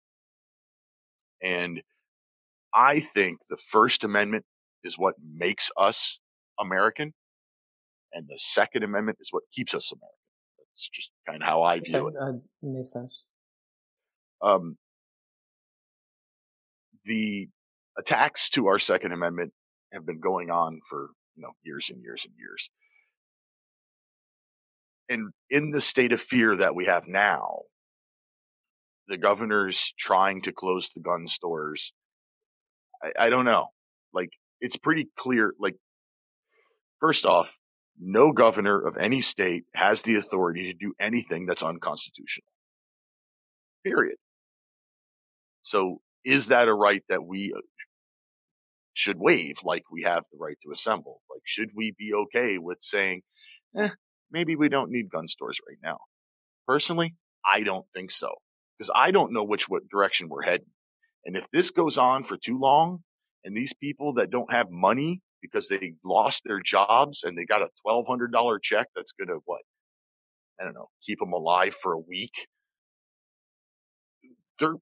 [1.42, 1.82] and
[2.74, 4.46] I think the First Amendment
[4.84, 6.20] is what makes us
[6.60, 7.14] American,
[8.14, 10.18] and the Second Amendment is what keeps us American.
[10.60, 12.22] That's just kind of how I view okay, it.
[12.22, 13.24] Uh, makes sense.
[14.42, 14.78] Um,
[17.06, 17.48] the
[17.98, 19.54] attacks to our Second Amendment
[19.94, 22.70] have been going on for you know years and years and years.
[25.10, 27.62] And in the state of fear that we have now,
[29.08, 31.94] the governor's trying to close the gun stores.
[33.02, 33.68] I, I don't know.
[34.14, 35.54] Like it's pretty clear.
[35.60, 35.76] Like
[37.00, 37.56] first off,
[38.00, 42.52] no governor of any state has the authority to do anything that's unconstitutional.
[43.84, 44.18] Period.
[45.62, 47.62] So is that a right that we uh,
[48.94, 51.22] should waive like we have the right to assemble?
[51.30, 53.22] Like, should we be okay with saying,
[53.76, 53.90] eh,
[54.32, 56.00] maybe we don't need gun stores right now?
[56.68, 57.16] Personally,
[57.50, 58.36] I don't think so
[58.78, 60.68] because I don't know which what direction we're heading.
[61.26, 63.04] And if this goes on for too long
[63.44, 67.62] and these people that don't have money because they lost their jobs and they got
[67.62, 69.62] a $1,200 check that's going to what?
[70.60, 72.34] I don't know, keep them alive for a week.
[74.60, 74.76] They're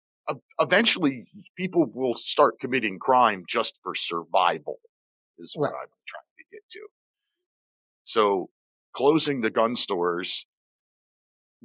[0.59, 4.79] eventually people will start committing crime just for survival
[5.37, 5.81] is what right.
[5.81, 6.79] I'm trying to get to.
[8.05, 8.49] So
[8.95, 10.45] closing the gun stores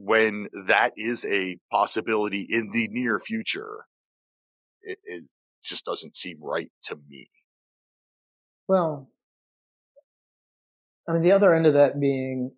[0.03, 3.87] when that is a possibility in the near future,
[4.83, 5.25] it, it
[5.63, 7.29] just doesn't seem right to me.
[8.67, 9.11] Well,
[11.07, 12.53] I mean, the other end of that being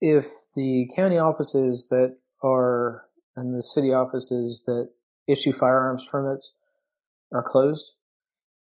[0.00, 3.04] if the county offices that are
[3.36, 4.90] and the city offices that
[5.28, 6.58] issue firearms permits
[7.32, 7.92] are closed.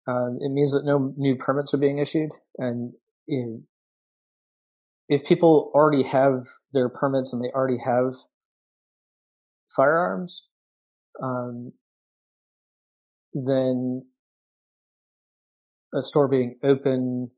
[0.08, 2.94] Um, it means that no new permits are being issued, and
[5.14, 8.16] if people already have their permits and they already have
[9.76, 10.50] firearms,
[11.22, 11.72] um,
[13.34, 14.06] then
[15.94, 17.30] a store being open,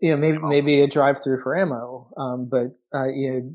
[0.00, 3.52] you know, maybe maybe a drive-through for ammo, um, but uh, you know,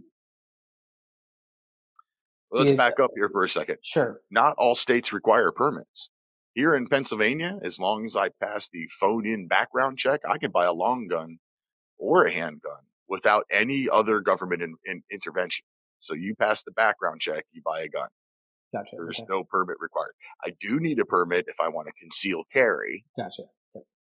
[2.52, 3.78] let's back up here for a second.
[3.84, 4.22] Sure.
[4.32, 6.10] Not all states require permits.
[6.54, 10.52] Here in Pennsylvania, as long as I pass the phone in background check, I can
[10.52, 11.40] buy a long gun
[12.04, 15.66] or a handgun without any other government in, in intervention.
[16.00, 18.10] So you pass the background check, you buy a gun.
[18.74, 18.96] Gotcha.
[18.98, 19.28] There's okay.
[19.30, 20.14] no permit required.
[20.44, 23.06] I do need a permit if I want to conceal carry.
[23.18, 23.44] Gotcha.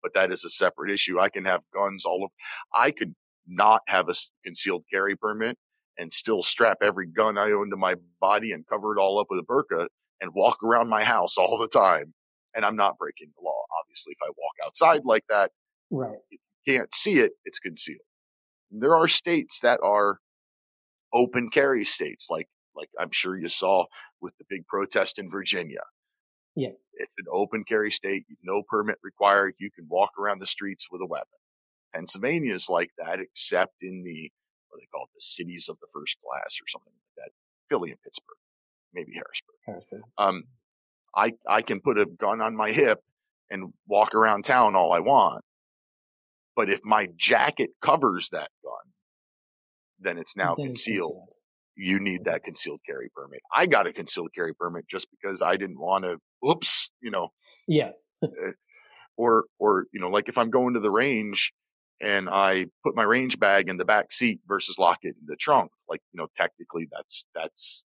[0.01, 1.19] But that is a separate issue.
[1.19, 2.31] I can have guns all of,
[2.75, 3.15] I could
[3.47, 5.57] not have a concealed carry permit
[5.97, 9.27] and still strap every gun I own to my body and cover it all up
[9.29, 9.87] with a burqa
[10.21, 12.13] and walk around my house all the time.
[12.55, 13.63] And I'm not breaking the law.
[13.81, 15.51] Obviously, if I walk outside like that,
[15.89, 16.17] right.
[16.67, 17.99] Can't see it, it's concealed.
[18.71, 20.19] There are states that are
[21.13, 23.85] open carry states, like, like I'm sure you saw
[24.21, 25.81] with the big protest in Virginia.
[26.55, 26.69] Yeah.
[26.93, 28.25] It's an open carry state.
[28.43, 29.55] No permit required.
[29.59, 31.27] You can walk around the streets with a weapon.
[31.93, 34.31] Pennsylvania is like that, except in the
[34.69, 37.31] what they call it, the cities of the first class or something like that.
[37.69, 38.37] Philly and Pittsburgh,
[38.93, 39.55] maybe Harrisburg.
[39.65, 40.01] Harrisburg.
[40.17, 40.43] Um,
[41.15, 42.99] I, I can put a gun on my hip
[43.51, 45.43] and walk around town all I want.
[46.55, 48.93] But if my jacket covers that gun,
[49.99, 51.25] then it's now then concealed.
[51.27, 51.37] It's
[51.75, 53.41] you need that concealed carry permit.
[53.53, 57.29] I got a concealed carry permit just because I didn't want to oops, you know.
[57.67, 57.91] Yeah.
[58.23, 58.51] Eh,
[59.15, 61.53] or, or, you know, like if I'm going to the range
[62.01, 65.35] and I put my range bag in the back seat versus lock it in the
[65.35, 67.83] trunk, like, you know, technically that's, that's,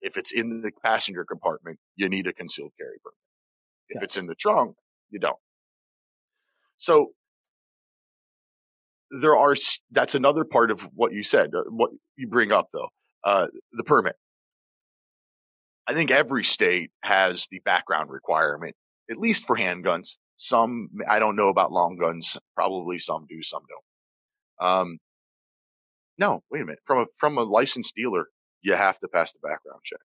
[0.00, 3.16] if it's in the passenger compartment, you need a concealed carry permit.
[3.88, 4.04] If yeah.
[4.04, 4.76] it's in the trunk,
[5.10, 5.38] you don't.
[6.76, 7.12] So
[9.20, 9.54] there are,
[9.90, 12.88] that's another part of what you said, uh, what you bring up though,
[13.24, 14.16] uh, the permit.
[15.86, 18.74] I think every state has the background requirement,
[19.10, 20.16] at least for handguns.
[20.36, 22.36] Some, I don't know about long guns.
[22.54, 24.68] Probably some do, some don't.
[24.68, 24.98] Um,
[26.18, 26.80] no, wait a minute.
[26.86, 28.26] From a, from a licensed dealer,
[28.62, 30.00] you have to pass the background check.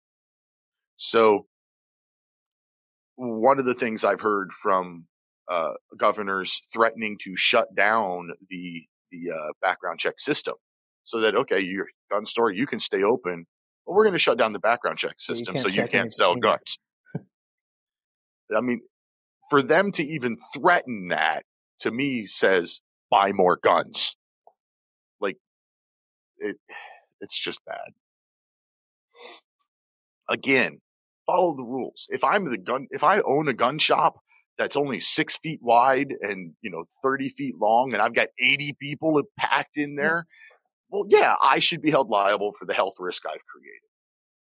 [0.98, 1.46] So
[3.16, 5.06] one of the things I've heard from
[5.50, 10.56] uh, governors threatening to shut down the the uh, background check system
[11.04, 13.46] so that okay, your gun store you can stay open,
[13.86, 15.88] but we're going to shut down the background check system so you can't, so you
[15.88, 16.78] can't sell guns.
[18.56, 18.82] I mean,
[19.50, 21.44] for them to even threaten that
[21.80, 24.16] to me says buy more guns.
[25.20, 25.38] Like
[26.40, 26.58] it,
[27.22, 27.92] it's just bad.
[30.30, 30.82] Again,
[31.26, 32.08] follow the rules.
[32.10, 34.20] If I'm the gun, if I own a gun shop
[34.58, 38.76] that's only six feet wide and, you know, 30 feet long and I've got 80
[38.80, 40.26] people packed in there,
[40.90, 43.82] well, yeah, I should be held liable for the health risk I've created.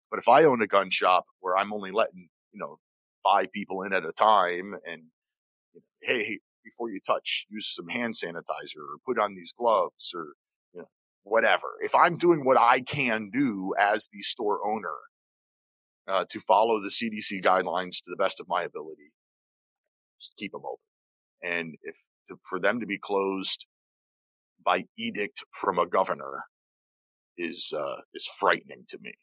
[0.09, 2.77] But if I own a gun shop where I'm only letting, you know,
[3.23, 5.03] five people in at a time and,
[5.73, 10.11] you know, hey, before you touch, use some hand sanitizer or put on these gloves
[10.15, 10.33] or,
[10.73, 10.87] you know,
[11.23, 11.67] whatever.
[11.81, 14.95] If I'm doing what I can do as the store owner
[16.07, 19.11] uh, to follow the CDC guidelines to the best of my ability,
[20.19, 20.77] just keep them open.
[21.43, 21.95] And if
[22.27, 23.65] to, for them to be closed
[24.63, 26.43] by edict from a governor
[27.37, 29.13] is uh, is frightening to me.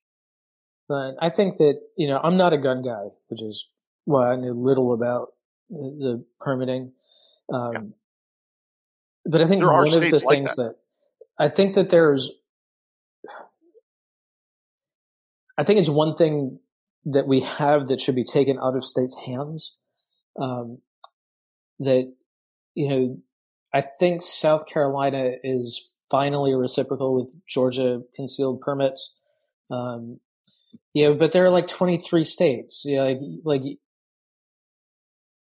[0.88, 3.68] But I think that you know I'm not a gun guy, which is
[4.05, 5.28] why I knew little about
[5.70, 6.92] the, the permitting.
[7.53, 7.80] Um, yeah.
[9.26, 10.62] But I think there one of the like things that.
[10.62, 10.74] that
[11.38, 12.30] I think that there's,
[15.59, 16.61] I think it's one thing
[17.07, 19.80] that we have that should be taken out of states' hands.
[20.39, 20.78] Um,
[21.80, 22.12] that
[22.74, 23.18] you know,
[23.72, 29.20] I think South Carolina is finally reciprocal with Georgia concealed permits.
[29.70, 30.20] Um,
[30.93, 32.82] yeah, but there are like 23 states.
[32.85, 33.62] Yeah, like, like,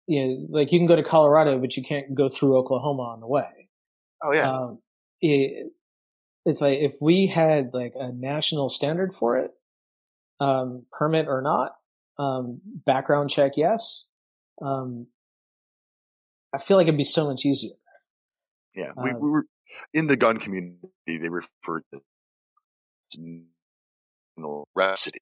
[0.07, 3.27] yeah, like you can go to Colorado, but you can't go through Oklahoma on the
[3.27, 3.69] way.
[4.23, 4.51] Oh yeah.
[4.51, 4.79] Um,
[5.21, 5.71] it,
[6.45, 9.51] it's like if we had like a national standard for it,
[10.39, 11.71] um, permit or not,
[12.17, 14.07] um, background check, yes.
[14.61, 15.07] Um,
[16.53, 17.71] I feel like it'd be so much easier.
[18.75, 19.45] Yeah, we, um, we were
[19.93, 20.77] in the gun community.
[21.07, 22.01] They refer to
[24.41, 24.67] know,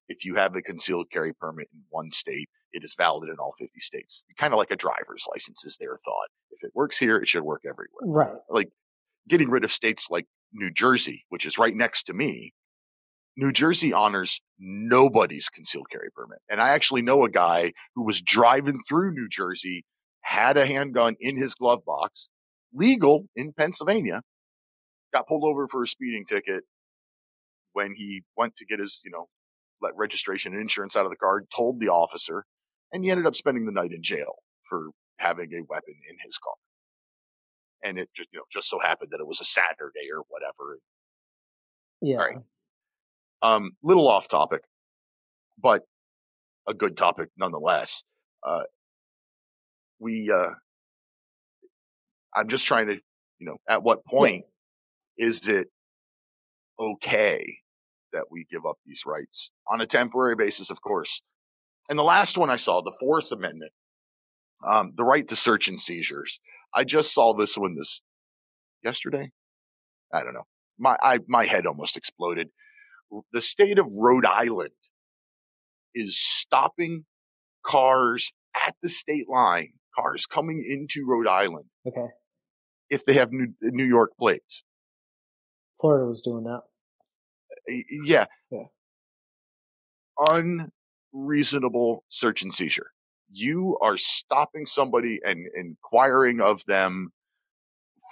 [0.08, 3.54] If you have a concealed carry permit in one state, it is valid in all
[3.58, 4.24] 50 states.
[4.38, 6.28] Kind of like a driver's license is their thought.
[6.50, 7.88] If it works here, it should work everywhere.
[8.02, 8.40] Right.
[8.48, 8.70] Like
[9.28, 12.52] getting rid of states like New Jersey, which is right next to me,
[13.36, 16.38] New Jersey honors nobody's concealed carry permit.
[16.48, 19.84] And I actually know a guy who was driving through New Jersey,
[20.22, 22.28] had a handgun in his glove box,
[22.74, 24.22] legal in Pennsylvania,
[25.12, 26.64] got pulled over for a speeding ticket
[27.72, 29.28] when he went to get his, you know,
[29.80, 32.44] let registration and insurance out of the car, told the officer,
[32.92, 34.36] and he ended up spending the night in jail
[34.68, 36.54] for having a weapon in his car.
[37.82, 40.78] And it just, you know, just so happened that it was a Saturday or whatever.
[42.02, 42.16] Yeah.
[42.16, 42.38] Right.
[43.42, 44.62] Um, little off topic,
[45.62, 45.82] but
[46.68, 48.02] a good topic nonetheless.
[48.46, 48.64] Uh,
[49.98, 50.50] we, uh,
[52.34, 52.94] I'm just trying to,
[53.38, 54.44] you know, at what point
[55.16, 55.26] yeah.
[55.26, 55.68] is it
[56.78, 57.58] okay
[58.12, 61.22] that we give up these rights on a temporary basis, of course?
[61.88, 63.72] And the last one I saw, the Fourth Amendment,
[64.66, 66.40] um, the right to search and seizures.
[66.74, 68.02] I just saw this one this
[68.84, 69.30] yesterday.
[70.12, 70.46] I don't know.
[70.78, 72.48] My, I, my head almost exploded
[73.32, 74.70] the state of Rhode Island
[75.94, 77.04] is stopping
[77.64, 78.32] cars
[78.66, 81.66] at the state line, cars coming into Rhode Island.
[81.86, 82.06] Okay.
[82.88, 84.64] If they have New, New York plates.
[85.80, 86.62] Florida was doing that.
[88.04, 88.26] Yeah.
[88.50, 88.64] Yeah.
[91.12, 92.90] Unreasonable search and seizure.
[93.30, 97.12] You are stopping somebody and inquiring of them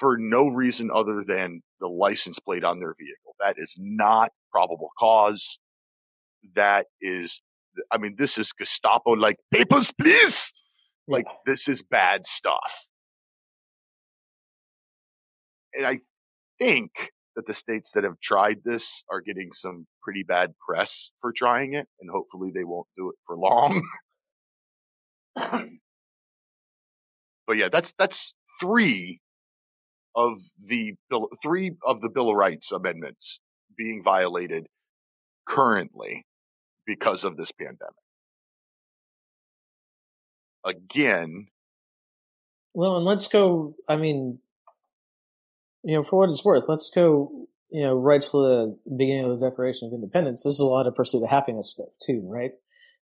[0.01, 3.35] for no reason other than the license plate on their vehicle.
[3.41, 5.59] That is not probable cause.
[6.55, 7.41] That is,
[7.91, 10.53] I mean, this is Gestapo like papers, please.
[11.07, 12.89] Like this is bad stuff.
[15.73, 16.01] And I
[16.59, 16.91] think
[17.37, 21.75] that the states that have tried this are getting some pretty bad press for trying
[21.75, 23.83] it and hopefully they won't do it for long.
[27.47, 29.21] but yeah, that's that's three
[30.19, 33.39] of the bill, three of the Bill of Rights amendments
[33.77, 34.67] being violated
[35.47, 36.27] currently
[36.85, 37.95] because of this pandemic.
[40.65, 41.47] Again.
[42.75, 43.77] Well, and let's go.
[43.89, 44.41] I mean,
[45.85, 47.47] you know, for what it's worth, let's go.
[47.71, 50.43] You know, right to the beginning of the Declaration of Independence.
[50.43, 52.53] This is a lot of pursuit of happiness stuff too, right?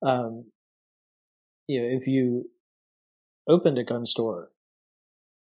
[0.02, 0.46] Um,
[1.68, 2.50] you know, if you
[3.46, 4.50] opened a gun store,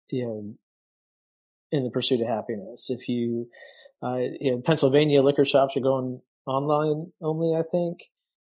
[0.09, 0.55] you know,
[1.73, 3.49] in the pursuit of happiness, if you,
[4.03, 7.97] uh, you know, Pennsylvania liquor shops are going online only, I think,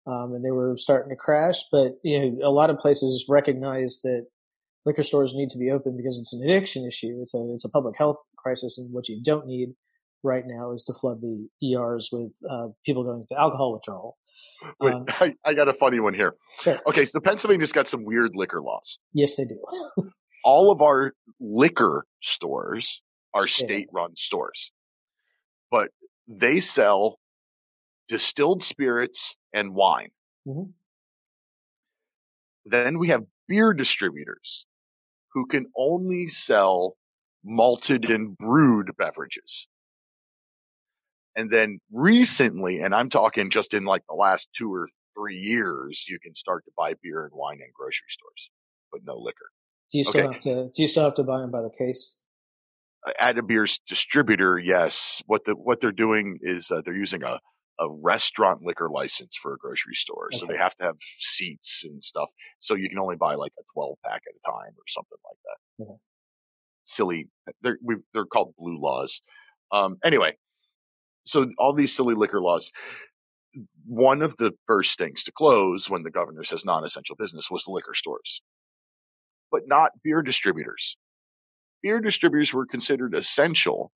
[0.06, 1.64] um, and they were starting to crash.
[1.72, 4.28] But you know, a lot of places recognize that
[4.86, 7.18] liquor stores need to be open because it's an addiction issue.
[7.22, 9.70] It's a it's a public health crisis, and what you don't need
[10.24, 14.18] right now is to flood the ERs with uh, people going to alcohol withdrawal.
[14.80, 16.36] Wait, um, I, I, got a funny one here.
[16.62, 16.80] Sure.
[16.88, 19.00] Okay, so Pennsylvania's got some weird liquor laws.
[19.14, 19.60] Yes, they do.
[20.44, 23.02] All of our liquor stores
[23.36, 24.72] are state-run stores,
[25.70, 25.90] but
[26.28, 27.20] they sell
[28.08, 30.10] distilled spirits and wine.
[30.48, 30.72] Mm-hmm.
[32.66, 34.66] Then we have beer distributors
[35.34, 36.96] who can only sell
[37.44, 39.68] malted and brewed beverages.
[41.36, 46.06] And then recently, and I'm talking just in like the last two or three years,
[46.08, 48.50] you can start to buy beer and wine in grocery stores,
[48.92, 49.52] but no liquor.
[49.92, 50.34] Do you still okay.
[50.34, 50.70] have to?
[50.74, 52.16] Do you still have to buy them by the case?
[53.20, 55.22] At a beer's distributor, yes.
[55.28, 57.40] What the what they're doing is uh, they're using a
[57.80, 60.38] a restaurant liquor license for a grocery store, okay.
[60.38, 62.30] so they have to have seats and stuff.
[62.60, 65.38] So you can only buy like a 12 pack at a time or something like
[65.44, 65.84] that.
[65.84, 66.00] Okay.
[66.84, 67.28] Silly.
[67.62, 67.78] They're
[68.14, 69.22] they're called blue laws.
[69.72, 70.38] Um, anyway,
[71.26, 72.72] so all these silly liquor laws.
[73.86, 77.72] One of the first things to close when the governor says non-essential business was the
[77.72, 78.42] liquor stores,
[79.52, 80.98] but not beer distributors.
[81.86, 83.94] Beer distributors were considered essential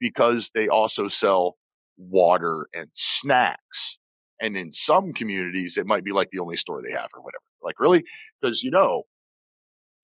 [0.00, 1.56] because they also sell
[1.98, 3.98] water and snacks.
[4.40, 7.42] And in some communities, it might be like the only store they have or whatever.
[7.62, 8.04] Like really?
[8.40, 9.04] Because you know,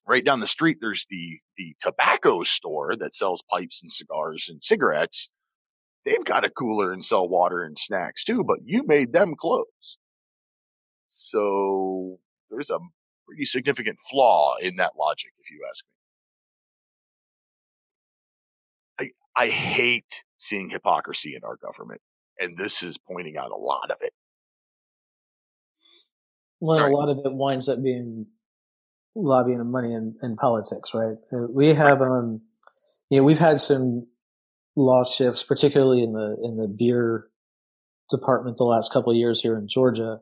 [0.08, 4.62] right down the street, there's the, the tobacco store that sells pipes and cigars and
[4.62, 5.30] cigarettes
[6.04, 9.98] they've got a cooler and sell water and snacks too, but you made them close.
[11.06, 12.18] So
[12.50, 12.78] there's a
[13.26, 16.07] pretty significant flaw in that logic, if you ask me.
[19.38, 22.00] I, hate seeing hypocrisy in our government,
[22.38, 24.12] and this is pointing out a lot of it.
[26.60, 26.90] Well, right.
[26.90, 28.26] a lot of it winds up being
[29.14, 31.16] lobbying and money in, in politics, right?
[31.32, 32.18] Uh, we have, right.
[32.18, 32.40] um,
[33.10, 34.06] you know, we've had some
[34.76, 37.28] law shifts, particularly in the in the beer
[38.10, 40.20] department the last couple of years here in Georgia.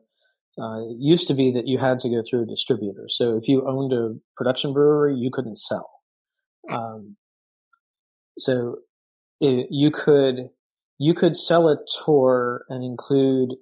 [0.59, 3.05] Uh, it used to be that you had to go through a distributor.
[3.07, 6.01] So if you owned a production brewery, you couldn't sell.
[6.71, 7.15] Um,
[8.39, 8.77] so
[9.39, 10.49] it, you could
[10.97, 13.55] you could sell a tour and include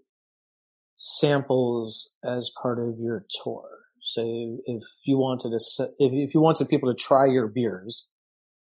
[0.95, 3.67] samples as part of your tour.
[4.01, 4.21] So
[4.65, 5.55] if you wanted to,
[5.99, 8.09] if, if you wanted people to try your beers,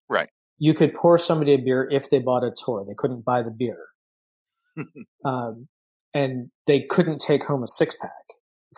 [0.07, 0.29] right?
[0.57, 2.85] you could pour somebody a beer if they bought a tour.
[2.87, 3.87] They couldn't buy the beer.
[5.25, 5.67] um,
[6.13, 8.11] and they couldn't take home a six pack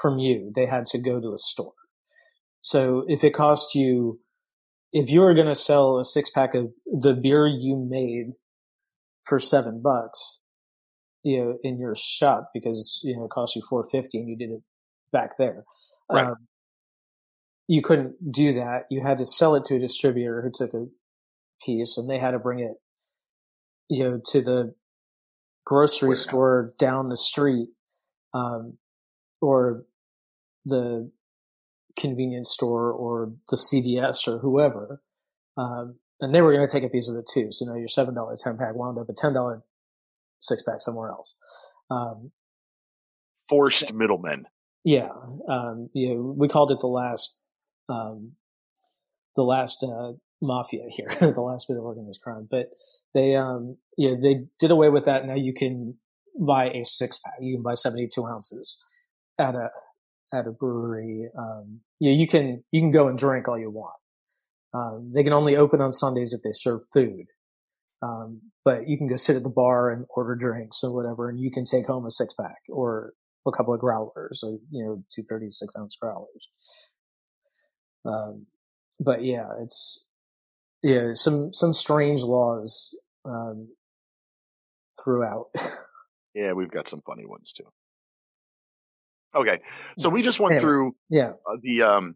[0.01, 0.51] from you.
[0.55, 1.73] They had to go to the store.
[2.61, 4.19] So if it cost you,
[4.91, 8.33] if you were going to sell a six pack of the beer you made
[9.25, 10.45] for seven bucks,
[11.23, 14.53] you know, in your shop because, you know, it cost you 450 and you did
[14.53, 14.61] it
[15.11, 15.63] back there.
[16.09, 16.27] Right.
[16.27, 16.35] Um,
[17.67, 18.83] you couldn't do that.
[18.89, 20.85] You had to sell it to a distributor who took a
[21.65, 22.75] piece and they had to bring it,
[23.89, 24.75] you know, to the
[25.65, 27.69] grocery store down the street,
[28.33, 28.77] um,
[29.41, 29.83] or
[30.65, 31.11] the
[31.97, 35.01] convenience store or the CVS or whoever.
[35.57, 37.47] Um, and they were going to take a piece of it too.
[37.51, 39.61] So now your $7 10 pack wound up a $10
[40.39, 41.37] six pack somewhere else.
[41.89, 42.31] Um,
[43.49, 44.45] Forced middlemen.
[44.83, 45.09] Yeah.
[45.47, 47.43] Um, you know, we called it the last,
[47.89, 48.33] um,
[49.35, 52.47] the last, uh, mafia here, the last bit of organized crime.
[52.49, 52.69] But
[53.13, 55.25] they, um, yeah, they did away with that.
[55.25, 55.97] Now you can
[56.39, 57.35] buy a six pack.
[57.39, 58.83] You can buy 72 ounces
[59.37, 59.69] at a,
[60.33, 61.29] at a brewery.
[61.37, 63.95] Um, yeah, you can, you can go and drink all you want.
[64.73, 67.27] Um, they can only open on Sundays if they serve food.
[68.01, 71.39] Um, but you can go sit at the bar and order drinks or whatever, and
[71.39, 73.13] you can take home a six pack or
[73.47, 76.49] a couple of growlers, or, you know, two 36 ounce growlers.
[78.05, 78.47] Um,
[78.99, 80.11] but yeah, it's,
[80.83, 83.69] yeah, some some strange laws um,
[85.03, 85.45] throughout.
[86.35, 87.65] yeah, we've got some funny ones too.
[89.35, 89.59] Okay,
[89.99, 91.33] so we just went Anyway, through Yeah.
[91.45, 92.15] uh, the um,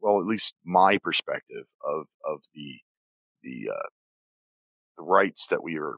[0.00, 2.78] well, at least my perspective of of the
[3.42, 3.88] the uh,
[4.98, 5.96] the rights that we are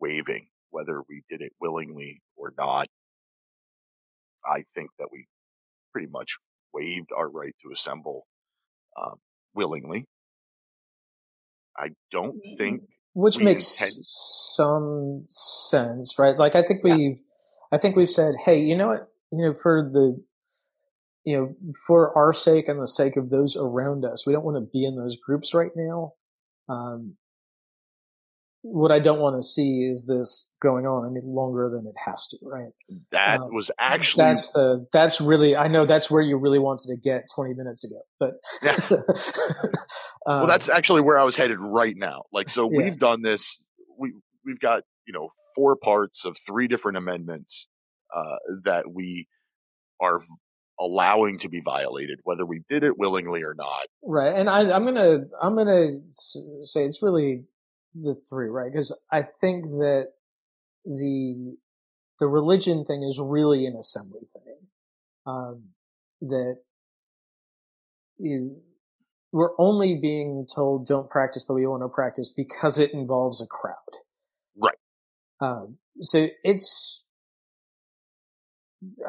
[0.00, 2.88] waiving, whether we did it willingly or not.
[4.44, 5.26] I think that we
[5.92, 6.36] pretty much
[6.72, 8.26] waived our right to assemble
[9.00, 9.16] um,
[9.54, 10.06] willingly.
[11.76, 12.82] I don't think
[13.14, 16.36] Which makes some sense, right?
[16.36, 16.94] Like I think Yeah.
[16.96, 17.20] we've,
[17.72, 20.22] I think we've said, hey, you know what, you know, for the,
[21.24, 21.54] you know,
[21.86, 24.84] for our sake and the sake of those around us, we don't want to be
[24.84, 26.12] in those groups right now.
[26.68, 27.16] Um,
[28.62, 32.26] what I don't want to see is this going on any longer than it has
[32.28, 32.72] to, right?
[33.12, 36.88] that Um, was actually That's the, that's really, I know that's where you really wanted
[36.88, 38.76] to get 20 minutes ago, but, Yeah.
[38.90, 38.98] um,
[40.26, 42.24] well, that's actually where I was headed right now.
[42.32, 42.78] Like, so Yeah.
[42.78, 43.58] we've done this.
[43.98, 44.12] We
[44.44, 47.66] we've got you know four parts of three different amendments
[48.14, 49.26] uh, that we
[50.00, 50.20] are
[50.78, 53.88] allowing to be violated, whether we did it willingly or not.
[54.04, 57.44] Right, and I, I'm gonna I'm gonna say it's really
[57.92, 58.70] the three, right?
[58.70, 60.12] Because I think that
[60.84, 61.56] the
[62.20, 64.54] the religion thing is really an assembly thing.
[65.26, 65.64] Um,
[66.20, 66.58] that
[68.18, 68.60] you,
[69.32, 73.42] we're only being told don't practice the way you want to practice because it involves
[73.42, 73.74] a crowd.
[74.56, 74.78] Right.
[75.40, 77.04] Um, so it's.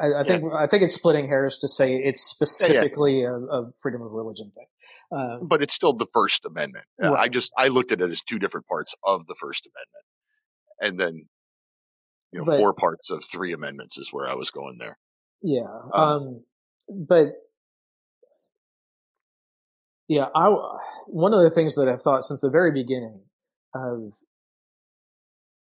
[0.00, 4.02] I, I think I think it's splitting hairs to say it's specifically a, a freedom
[4.02, 4.66] of religion thing.
[5.16, 6.86] Uh, But it's still the First Amendment.
[7.00, 7.20] Uh, Right.
[7.24, 10.04] I just I looked at it as two different parts of the First Amendment,
[10.80, 11.28] and then
[12.32, 14.98] you know But- four parts of three amendments is where I was going there.
[15.40, 15.68] Yeah.
[15.94, 16.44] Um, Um,
[16.88, 17.26] but
[20.08, 20.48] yeah, I,
[21.06, 23.20] one of the things that I've thought since the very beginning
[23.74, 24.14] of,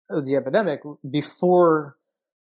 [0.10, 1.98] of the epidemic before,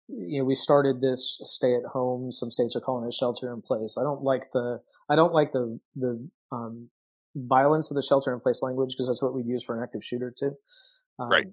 [0.09, 3.63] you know, we started this stay at home, some states are calling it shelter in
[3.63, 3.97] place.
[3.99, 6.91] I don't like the, I don't like the, the, um,
[7.35, 10.05] violence of the shelter in place language because that's what we use for an active
[10.05, 10.57] shooter too.
[11.19, 11.47] Um, Right.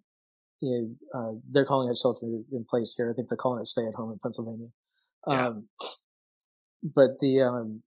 [0.60, 3.12] You know, uh, they're calling it shelter in place here.
[3.12, 4.70] I think they're calling it stay at home in Pennsylvania.
[5.28, 5.48] Yeah.
[5.48, 5.68] Um,
[6.84, 7.84] but the um,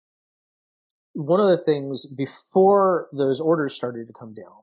[1.13, 4.63] one of the things before those orders started to come down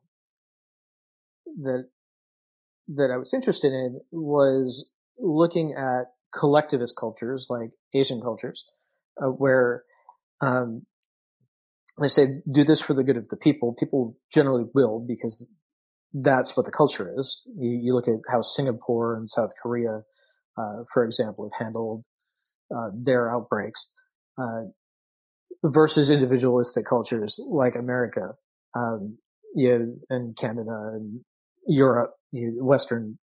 [1.63, 1.89] that
[2.88, 8.65] that I was interested in was looking at collectivist cultures like Asian cultures,
[9.21, 9.83] uh, where
[10.41, 10.85] um,
[11.99, 13.73] they say do this for the good of the people.
[13.73, 15.51] People generally will because
[16.13, 17.49] that's what the culture is.
[17.57, 20.03] You, you look at how Singapore and South Korea,
[20.57, 22.03] uh, for example, have handled
[22.75, 23.89] uh, their outbreaks
[24.38, 24.63] uh,
[25.63, 28.33] versus individualistic cultures like America,
[28.75, 29.17] um,
[29.55, 31.21] you and Canada and
[31.67, 33.19] Europe, you know, Western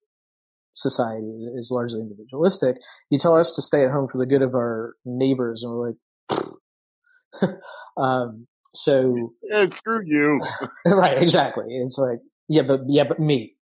[0.75, 2.77] society is largely individualistic.
[3.11, 5.89] You tell us to stay at home for the good of our neighbors, and we're
[5.89, 7.51] like,
[7.97, 10.41] um, so Yeah, screw you.
[10.87, 11.67] right, exactly.
[11.69, 13.55] It's like, yeah, but yeah, but me,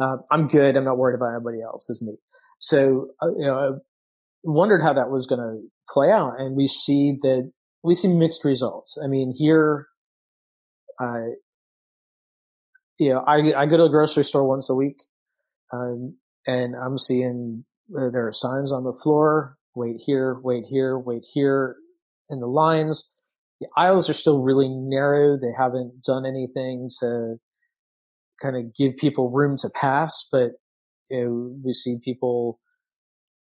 [0.00, 0.76] uh, I'm good.
[0.76, 1.88] I'm not worried about anybody else.
[1.90, 2.14] It's me.
[2.58, 3.70] So, uh, you know, I
[4.42, 5.60] wondered how that was going to
[5.92, 7.50] play out, and we see that
[7.82, 9.00] we see mixed results.
[9.02, 9.86] I mean, here,
[11.00, 11.34] uh,
[12.98, 15.04] you know, I I go to the grocery store once a week,
[15.72, 17.64] um, and I'm seeing
[17.96, 21.76] uh, there are signs on the floor: wait here, wait here, wait here,
[22.28, 23.14] in the lines.
[23.60, 25.36] The aisles are still really narrow.
[25.36, 27.36] They haven't done anything to
[28.40, 30.52] kind of give people room to pass, but
[31.10, 32.60] you know, we see people.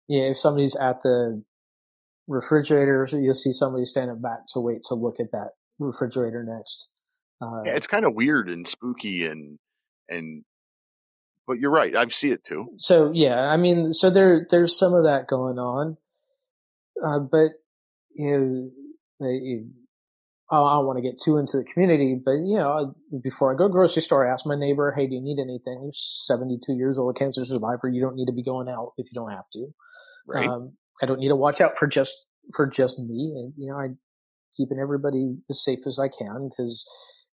[0.08, 1.44] You know, if somebody's at the
[2.28, 6.90] refrigerator, you'll see somebody standing back to wait to look at that refrigerator next.
[7.42, 9.58] Uh, Yeah, it's kind of weird and spooky and
[10.10, 10.44] and.
[11.48, 11.94] But you're right.
[11.96, 12.68] I see it too.
[12.78, 15.98] so yeah, I mean, so there there's some of that going on,
[17.04, 17.50] uh, but
[18.16, 18.72] you
[19.20, 19.70] know, you,
[20.52, 23.70] I don't want to get too into the community, but you know, before I go
[23.70, 27.16] grocery store, I ask my neighbor, "Hey, do you need anything?" You're 72 years old,
[27.16, 27.90] a cancer survivor.
[27.90, 29.68] You don't need to be going out if you don't have to.
[30.28, 30.48] Right.
[30.48, 32.14] Um, I don't need to watch out for just
[32.56, 33.88] for just me, and you know, I
[34.56, 36.86] keeping everybody as safe as I can because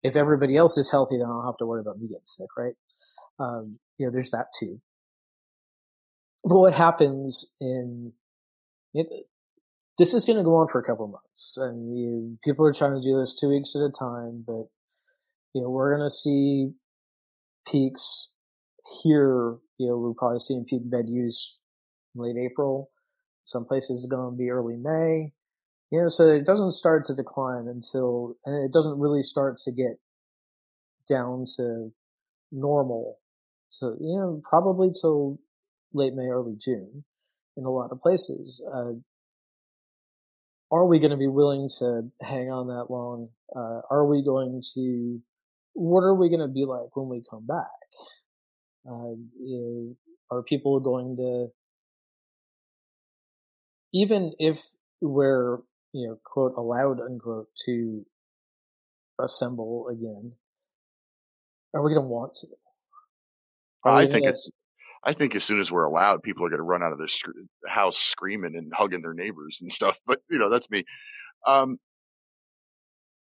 [0.03, 2.49] if everybody else is healthy, then I don't have to worry about me getting sick,
[2.57, 2.75] right?
[3.39, 4.81] Um, you know, there's that too.
[6.45, 8.13] But what happens in
[8.95, 9.07] it,
[9.99, 12.95] this is going to go on for a couple months, and you, people are trying
[12.95, 14.45] to do this two weeks at a time.
[14.47, 14.69] But
[15.53, 16.71] you know, we're going to see
[17.71, 18.35] peaks
[19.03, 19.57] here.
[19.79, 21.59] You know, we're probably seeing peak bed use
[22.15, 22.91] late April.
[23.43, 25.33] Some places it's going to be early May.
[25.91, 29.99] Know, so it doesn't start to decline until, and it doesn't really start to get
[31.09, 31.91] down to
[32.53, 33.19] normal.
[33.69, 35.39] So you know, probably till
[35.95, 37.05] late May, early June
[37.57, 38.63] in a lot of places.
[38.73, 38.93] Uh,
[40.71, 43.31] are we going to be willing to hang on that long?
[43.57, 45.21] Uh, are we going to,
[45.73, 47.67] what are we going to be like when we come back?
[48.87, 49.97] Uh, you
[50.31, 51.49] know, are people going to,
[53.95, 54.63] even if
[55.01, 55.61] we're,
[55.93, 58.05] you know, quote, allowed, unquote, to
[59.23, 60.33] assemble again,
[61.75, 62.47] are we going to want to?
[63.85, 64.51] I think it's,
[65.05, 67.09] I think as soon as we're allowed, people are going to run out of their
[67.09, 67.29] sc-
[67.67, 69.99] house screaming and hugging their neighbors and stuff.
[70.07, 70.85] But you know, that's me.
[71.47, 71.79] Um,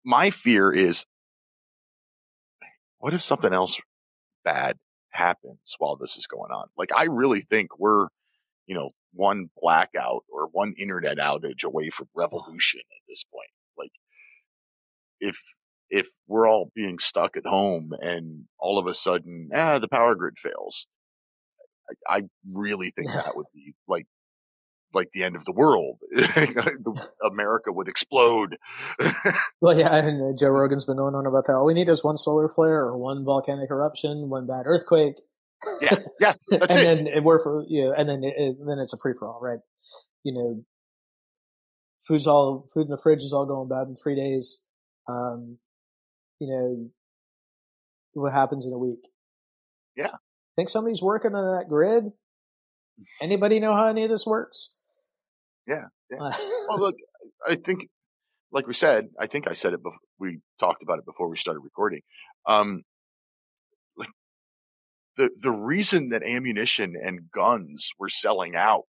[0.04, 1.06] my fear is,
[3.00, 3.80] what if something else
[4.44, 4.78] bad
[5.10, 6.68] happens while this is going on?
[6.78, 8.08] Like, I really think we're,
[8.66, 13.50] you know, one blackout or one internet outage away from revolution at this point.
[13.78, 13.92] Like,
[15.20, 15.38] if
[15.90, 20.16] if we're all being stuck at home and all of a sudden, ah, the power
[20.16, 20.86] grid fails,
[22.08, 24.06] I, I really think that would be like
[24.94, 26.00] like the end of the world.
[27.24, 28.58] America would explode.
[29.62, 31.54] well, yeah, and uh, Joe Rogan's been going on about that.
[31.54, 35.16] All we need is one solar flare or one volcanic eruption, one bad earthquake.
[35.82, 36.70] Yeah, yeah, and it.
[36.70, 39.40] then it, we're for you know, and then it, then it's a free for all,
[39.42, 39.60] right?
[40.24, 40.64] You know,
[42.08, 44.64] food's all food in the fridge is all going bad in three days.
[45.08, 45.58] Um,
[46.40, 46.90] you know,
[48.14, 49.00] what happens in a week?
[49.96, 50.16] Yeah.
[50.56, 52.06] Think somebody's working on that grid?
[53.22, 54.80] Anybody know how any of this works?
[55.68, 55.86] Yeah.
[56.12, 56.32] yeah.
[56.68, 56.96] well, look,
[57.48, 57.88] I think,
[58.52, 61.38] like we said, I think I said it before we talked about it before we
[61.38, 62.02] started recording.
[62.46, 62.84] Um,
[65.20, 68.86] the the reason that ammunition and guns were selling out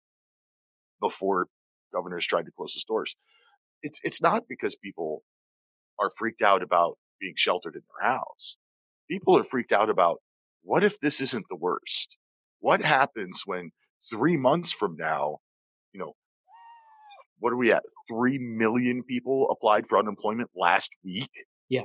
[0.99, 1.45] before
[1.93, 3.15] governors tried to close the stores,
[3.83, 5.23] it's it's not because people
[5.99, 8.57] are freaked out about being sheltered in their house.
[9.07, 10.17] People are freaked out about
[10.63, 12.17] what if this isn't the worst?
[12.59, 13.71] What happens when
[14.09, 15.37] three months from now,
[15.93, 16.13] you know,
[17.37, 17.83] what are we at?
[18.07, 21.29] Three million people applied for unemployment last week.
[21.69, 21.83] Yeah.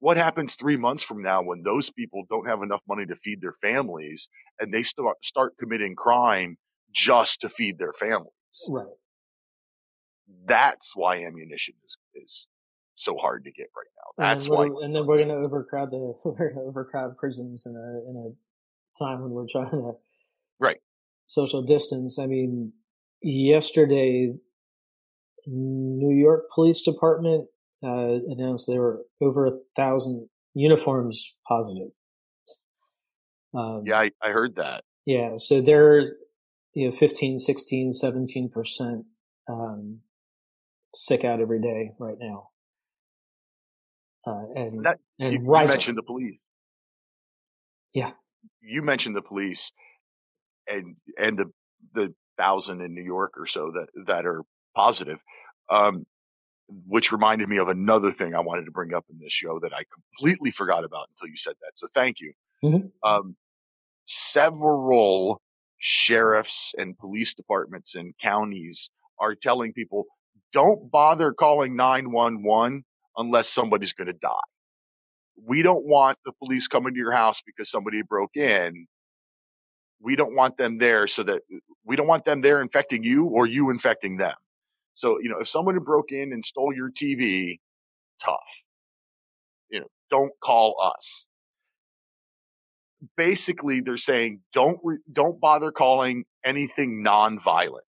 [0.00, 3.40] What happens three months from now when those people don't have enough money to feed
[3.40, 4.28] their families
[4.58, 6.56] and they start start committing crime
[6.90, 8.32] just to feed their families?
[8.68, 8.86] Right.
[10.46, 12.46] That's why ammunition is is
[12.94, 14.34] so hard to get right now.
[14.34, 14.84] That's and why.
[14.84, 19.02] And then we're going to overcrowd the we're to overcrowd prisons in a in a
[19.04, 19.92] time when we're trying to
[20.58, 20.78] right
[21.26, 22.18] social distance.
[22.18, 22.72] I mean,
[23.22, 24.32] yesterday,
[25.46, 27.48] New York Police Department
[27.82, 31.88] uh, announced there were over a thousand uniforms positive.
[33.54, 34.84] Um, yeah, I, I heard that.
[35.06, 36.16] Yeah, so they're
[36.74, 39.06] you know 15, 16, 17 percent
[39.48, 40.00] um,
[40.94, 42.48] sick out every day right now.
[44.26, 46.46] Uh, and that, and you, you mentioned the police.
[47.94, 48.12] Yeah,
[48.60, 49.72] you mentioned the police,
[50.68, 51.46] and and the
[51.94, 54.42] the thousand in New York or so that that are
[54.76, 55.18] positive.
[55.70, 56.04] Um,
[56.86, 59.72] which reminded me of another thing I wanted to bring up in this show that
[59.72, 61.72] I completely forgot about until you said that.
[61.74, 62.32] So thank you.
[62.62, 63.08] Mm-hmm.
[63.08, 63.36] Um,
[64.06, 65.40] several
[65.78, 70.06] sheriffs and police departments and counties are telling people
[70.52, 72.84] don't bother calling 911
[73.16, 74.30] unless somebody's going to die.
[75.42, 78.86] We don't want the police coming to your house because somebody broke in.
[80.02, 81.42] We don't want them there so that
[81.84, 84.34] we don't want them there infecting you or you infecting them.
[85.00, 87.58] So, you know, if someone broke in and stole your TV,
[88.22, 88.36] tough.
[89.70, 91.26] You know, don't call us.
[93.16, 97.86] Basically, they're saying don't re- don't bother calling anything non-violent.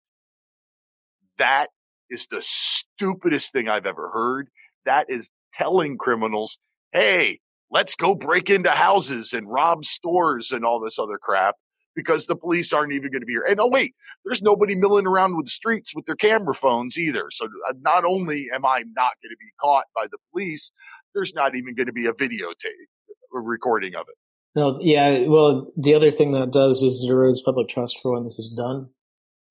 [1.38, 1.70] That
[2.10, 4.48] is the stupidest thing I've ever heard
[4.84, 6.58] that is telling criminals,
[6.92, 7.40] hey,
[7.72, 11.56] let's go break into houses and rob stores and all this other crap
[11.94, 13.44] because the police aren't even going to be here.
[13.48, 17.26] And oh, wait, there's nobody milling around with the streets with their camera phones either.
[17.30, 20.72] So uh, not only am I not going to be caught by the police,
[21.14, 22.88] there's not even going to be a videotape,
[23.34, 24.16] a recording of it.
[24.56, 25.26] No, yeah.
[25.26, 28.88] Well, the other thing that does is erodes public trust for when this is done.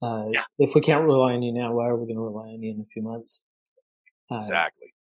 [0.02, 0.44] Uh, yeah.
[0.58, 2.72] If we can't rely on you now, why are we going to rely on you
[2.72, 3.46] in a few months?
[4.32, 4.94] Uh, exactly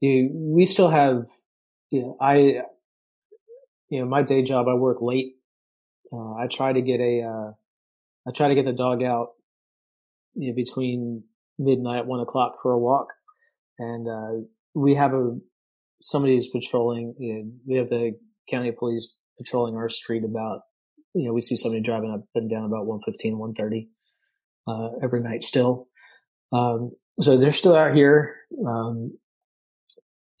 [0.00, 1.26] you, we still have,
[1.90, 2.62] you know, I,
[3.88, 5.34] you know, my day job, I work late.
[6.12, 7.52] Uh, I try to get a, uh,
[8.26, 9.30] I try to get the dog out
[10.34, 11.24] you know, between
[11.58, 13.08] midnight, one o'clock for a walk.
[13.78, 15.38] And, uh, we have a,
[16.02, 20.62] somebody's patrolling, you know, we have the county police patrolling our street about,
[21.14, 23.88] you know, we see somebody driving up and down about 115, 130,
[24.68, 25.88] uh, every night still.
[26.52, 28.36] Um, so they're still out here.
[28.66, 29.18] Um,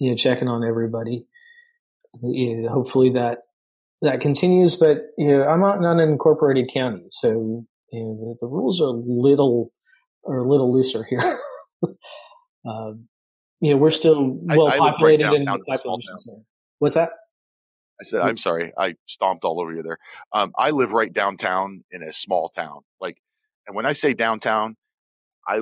[0.00, 1.26] you know, checking on everybody.
[2.22, 3.38] You know, hopefully that
[4.02, 4.76] that continues.
[4.76, 8.80] But you know, I'm not in an unincorporated county, so you know the, the rules
[8.80, 9.72] are little
[10.26, 11.38] are a little looser here.
[12.66, 13.08] um,
[13.60, 16.44] you know, we're still well I, I populated right in population.
[16.78, 17.10] What's that?
[18.00, 19.98] I said, I'm sorry, I stomped all over you there.
[20.32, 22.80] Um, I live right downtown in a small town.
[22.98, 23.18] Like,
[23.66, 24.76] and when I say downtown,
[25.46, 25.60] I,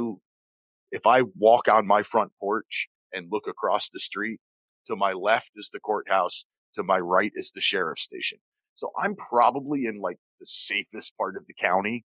[0.93, 4.39] if I walk on my front porch and look across the street,
[4.86, 8.38] to my left is the courthouse, to my right is the sheriff's station.
[8.76, 12.04] So I'm probably in like the safest part of the county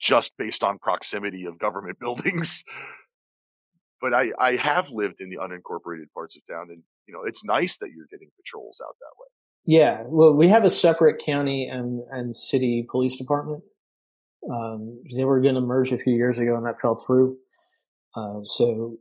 [0.00, 2.64] just based on proximity of government buildings.
[4.00, 7.44] but I, I have lived in the unincorporated parts of town and you know, it's
[7.44, 9.26] nice that you're getting patrols out that way.
[9.66, 10.02] Yeah.
[10.06, 13.62] Well, we have a separate county and, and city police department.
[14.50, 17.38] Um, they were going to merge a few years ago and that fell through.
[18.14, 18.98] Uh, so,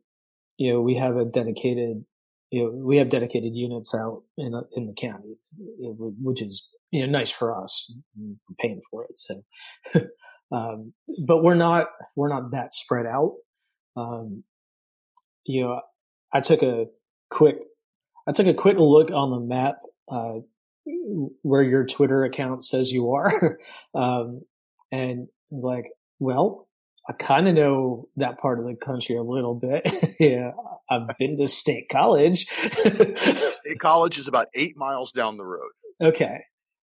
[0.58, 2.06] you know, we have a dedicated,
[2.54, 5.36] you know, we have dedicated units out in, in the county,
[5.80, 7.92] which is, you know, nice for us.
[8.16, 9.18] We're paying for it.
[9.18, 10.02] So,
[10.56, 10.94] um,
[11.26, 13.34] but we're not, we're not that spread out.
[13.98, 14.44] Um,
[15.46, 15.82] you know,
[16.32, 16.86] I took a
[17.32, 17.58] quick
[18.28, 19.76] I took a quick look on the map
[20.10, 20.36] uh,
[21.42, 23.58] where your Twitter account says you are,
[23.96, 24.42] um,
[24.92, 25.86] and like,
[26.20, 26.68] well,
[27.10, 30.16] I kind of know that part of the country a little bit.
[30.20, 30.52] yeah,
[30.94, 32.46] I've been to State College.
[32.48, 35.72] State College is about eight miles down the road.
[36.02, 36.40] Okay.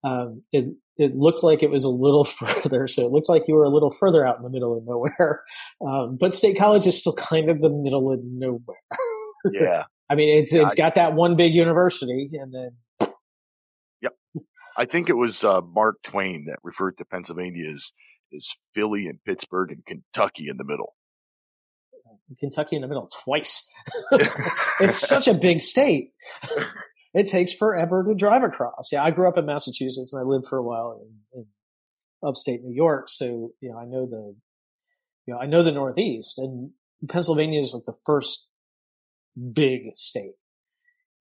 [0.04, 0.66] Um, it
[0.98, 3.70] it looked like it was a little further, so it looked like you were a
[3.70, 5.42] little further out in the middle of nowhere.
[5.86, 8.78] Um, but State College is still kind of the middle of nowhere.
[9.52, 13.11] yeah, I mean, it's it's got that one big university, and then.
[14.00, 14.14] Yep,
[14.78, 17.92] I think it was uh, Mark Twain that referred to Pennsylvania as
[18.32, 20.94] is Philly and Pittsburgh and Kentucky in the middle.
[22.39, 23.70] Kentucky in the middle twice.
[24.81, 26.12] it's such a big state.
[27.16, 28.91] It takes forever to drive across.
[28.93, 31.01] Yeah, I grew up in Massachusetts and I lived for a while
[31.33, 31.47] in, in
[32.22, 34.37] upstate New York, so you know I know the
[35.24, 36.72] you know I know the Northeast and
[37.09, 38.51] Pennsylvania is like the first
[39.55, 40.35] big state.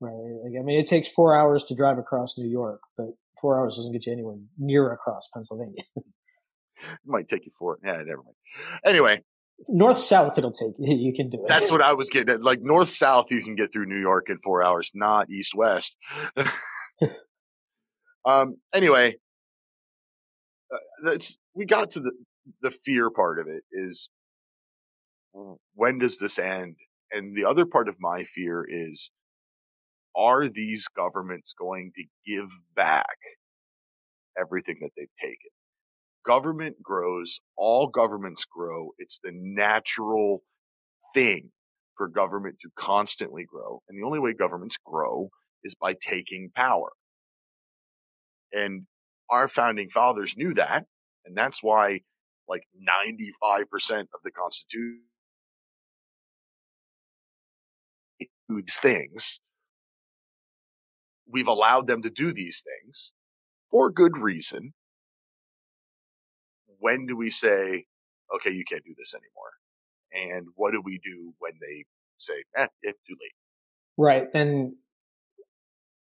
[0.02, 0.12] Right.
[0.12, 3.08] Like, I mean, it takes four hours to drive across New York, but
[3.40, 5.84] four hours doesn't get you anywhere near across Pennsylvania.
[5.96, 6.04] it
[7.06, 7.80] might take you four.
[7.84, 8.36] Yeah, never mind.
[8.84, 9.22] Anyway,
[9.70, 11.48] north south it'll take you can do it.
[11.48, 12.42] That's what i was getting at.
[12.42, 15.96] Like north south you can get through new york in four hours not east west
[18.26, 19.16] um anyway
[20.74, 22.12] uh, that's we got to the
[22.62, 24.10] the fear part of it is
[25.74, 26.76] when does this end?
[27.12, 29.12] And the other part of my fear is,
[30.16, 33.18] are these governments going to give back
[34.40, 35.52] everything that they've taken?
[36.28, 38.92] Government grows, all governments grow.
[38.98, 40.42] It's the natural
[41.14, 41.52] thing
[41.98, 43.82] for government to constantly grow.
[43.88, 45.30] And the only way governments grow
[45.64, 46.92] is by taking power.
[48.52, 48.86] And
[49.30, 50.86] our founding fathers knew that.
[51.26, 52.02] And that's why
[52.48, 55.02] like 95% of the Constitution
[58.50, 59.40] these things.
[61.32, 63.12] We've allowed them to do these things
[63.72, 64.74] for good reason.
[66.86, 67.86] When do we say,
[68.36, 70.36] okay, you can't do this anymore?
[70.36, 71.86] And what do we do when they
[72.18, 73.32] say, eh, it's too late?
[73.98, 74.28] Right.
[74.34, 74.74] And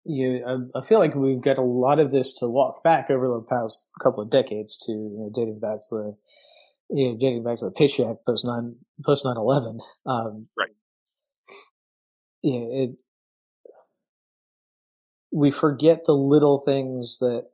[0.06, 3.46] you, I feel like we've got a lot of this to walk back over the
[3.48, 6.16] past couple of decades to, you know, dating back to the,
[6.90, 9.80] you know, dating back to the Patriot Act post nine, post nine eleven.
[10.06, 10.72] Um, right
[12.44, 12.90] you know, it,
[15.32, 17.50] we forget the little things that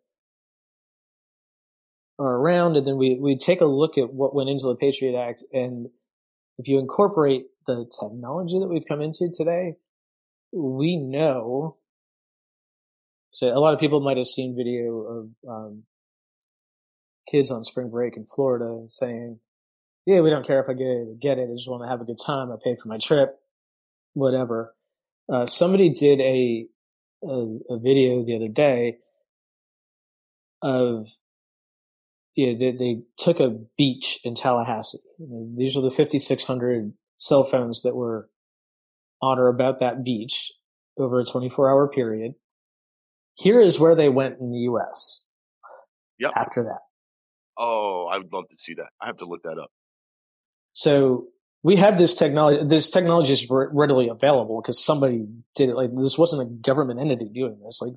[2.20, 5.18] are around, and then we, we take a look at what went into the Patriot
[5.18, 5.88] Act, and
[6.58, 9.76] if you incorporate the technology that we've come into today,
[10.52, 11.76] we know.
[13.32, 15.84] So a lot of people might have seen video of um,
[17.30, 19.40] kids on spring break in Florida saying,
[20.06, 21.50] "Yeah, we don't care if I get get it.
[21.52, 22.52] I just want to have a good time.
[22.52, 23.38] I paid for my trip,
[24.14, 24.74] whatever."
[25.30, 26.66] Uh, somebody did a,
[27.22, 28.98] a, a video the other day
[30.62, 31.10] of
[32.38, 35.00] yeah, they, they, took a beach in Tallahassee.
[35.58, 38.30] These are the 5,600 cell phones that were
[39.24, 40.52] on or about that beach
[41.00, 42.34] over a 24 hour period.
[43.34, 45.32] Here is where they went in the U.S.
[46.20, 46.32] Yep.
[46.36, 46.82] After that.
[47.58, 48.90] Oh, I would love to see that.
[49.02, 49.72] I have to look that up.
[50.74, 51.30] So
[51.64, 52.64] we have this technology.
[52.68, 55.26] This technology is readily available because somebody
[55.56, 55.76] did it.
[55.76, 57.82] Like this wasn't a government entity doing this.
[57.82, 57.94] Like,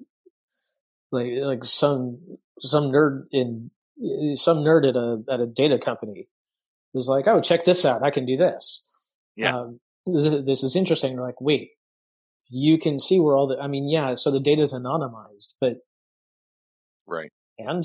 [1.12, 3.70] like, like some some nerd in
[4.34, 6.28] some nerd at a at a data company
[6.92, 8.02] was like, "Oh, check this out!
[8.02, 8.88] I can do this."
[9.36, 11.16] Yeah, um, th- this is interesting.
[11.16, 11.70] They're like, wait,
[12.48, 13.58] you can see where all the.
[13.58, 14.14] I mean, yeah.
[14.14, 15.78] So the data is anonymized, but
[17.06, 17.84] right, and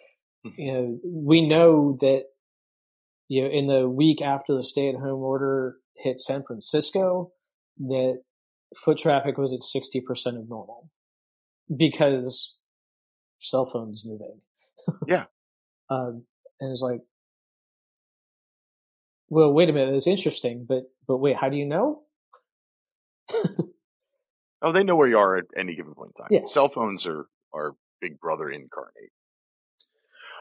[0.56, 2.24] you know, we know that
[3.28, 7.32] you know, in the week after the stay at home order hit San Francisco,
[7.78, 8.20] that
[8.76, 10.02] foot traffic was at 60%
[10.38, 10.90] of normal
[11.74, 12.60] because
[13.38, 14.40] cell phones moving.
[15.06, 15.24] Yeah.
[15.90, 16.24] Um,
[16.60, 17.00] and it's like,
[19.28, 19.94] well, wait a minute.
[19.94, 22.02] It's interesting, but, but wait, how do you know?
[24.62, 26.28] oh, they know where you are at any given point in time.
[26.30, 26.48] Yeah.
[26.48, 29.10] Cell phones are, are big brother incarnate.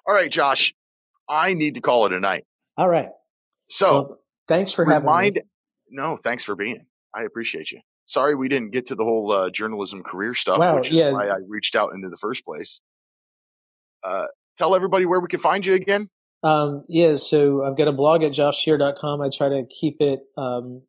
[0.08, 0.74] All right, Josh,
[1.28, 2.46] I need to call it a night.
[2.78, 3.10] All right.
[3.70, 5.41] So well, thanks for remind, having me.
[5.89, 6.86] No, thanks for being.
[7.14, 7.80] I appreciate you.
[8.06, 11.12] Sorry we didn't get to the whole uh, journalism career stuff, Wow, which is yeah.
[11.12, 12.82] why I reached out into the first place.
[14.04, 14.28] Uh,
[14.58, 16.10] tell everybody where we can find you again.
[16.43, 19.22] Um, yeah, so I've got a blog at joshshear.com.
[19.22, 20.84] I try to keep it um,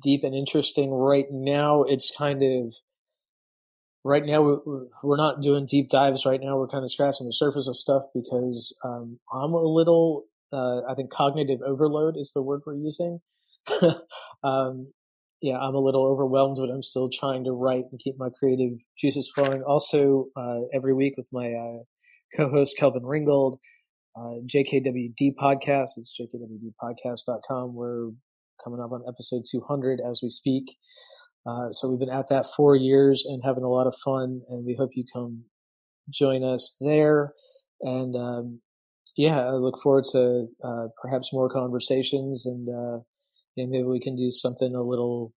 [0.00, 0.90] deep and interesting.
[0.90, 2.74] Right now, it's kind of
[4.04, 4.60] right now
[5.02, 6.26] we're, not doing deep dives.
[6.26, 10.24] Right now, we're kind of scratching the surface of stuff because um, I'm a little.
[10.52, 13.20] Uh, I think cognitive overload is the word we're using.
[14.44, 14.92] um,
[15.40, 18.78] yeah, I'm a little overwhelmed, but I'm still trying to write and keep my creative
[18.98, 19.62] juices flowing.
[19.62, 21.82] Also, uh, every week with my uh,
[22.36, 23.58] co-host Kelvin Ringgold,
[24.16, 25.90] uh, JKWD podcast.
[25.96, 27.74] It's jkwdpodcast.com.
[27.74, 28.10] We're
[28.62, 30.76] coming up on episode 200 as we speak.
[31.46, 34.64] Uh, so we've been at that four years and having a lot of fun, and
[34.64, 35.44] we hope you come
[36.10, 37.32] join us there.
[37.80, 38.60] And um,
[39.16, 42.98] yeah, I look forward to uh, perhaps more conversations, and uh,
[43.56, 45.32] yeah, maybe we can do something a little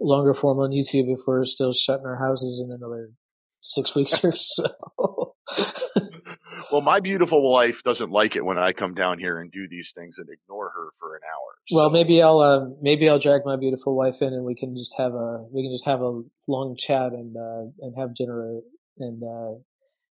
[0.00, 3.10] longer form on YouTube if we're still shutting our houses in another
[3.60, 5.34] six weeks or so.
[6.72, 9.92] well, my beautiful wife doesn't like it when I come down here and do these
[9.94, 11.54] things and ignore her for an hour.
[11.72, 14.94] Well, maybe I'll uh, maybe I'll drag my beautiful wife in, and we can just
[14.98, 18.60] have a we can just have a long chat and uh, and have dinner
[18.98, 19.58] and uh,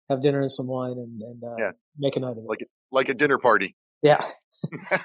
[0.09, 1.71] have dinner and some wine and and uh, Yeah.
[1.97, 2.43] make a night of it.
[2.47, 3.75] like like a dinner party.
[4.01, 4.19] yeah,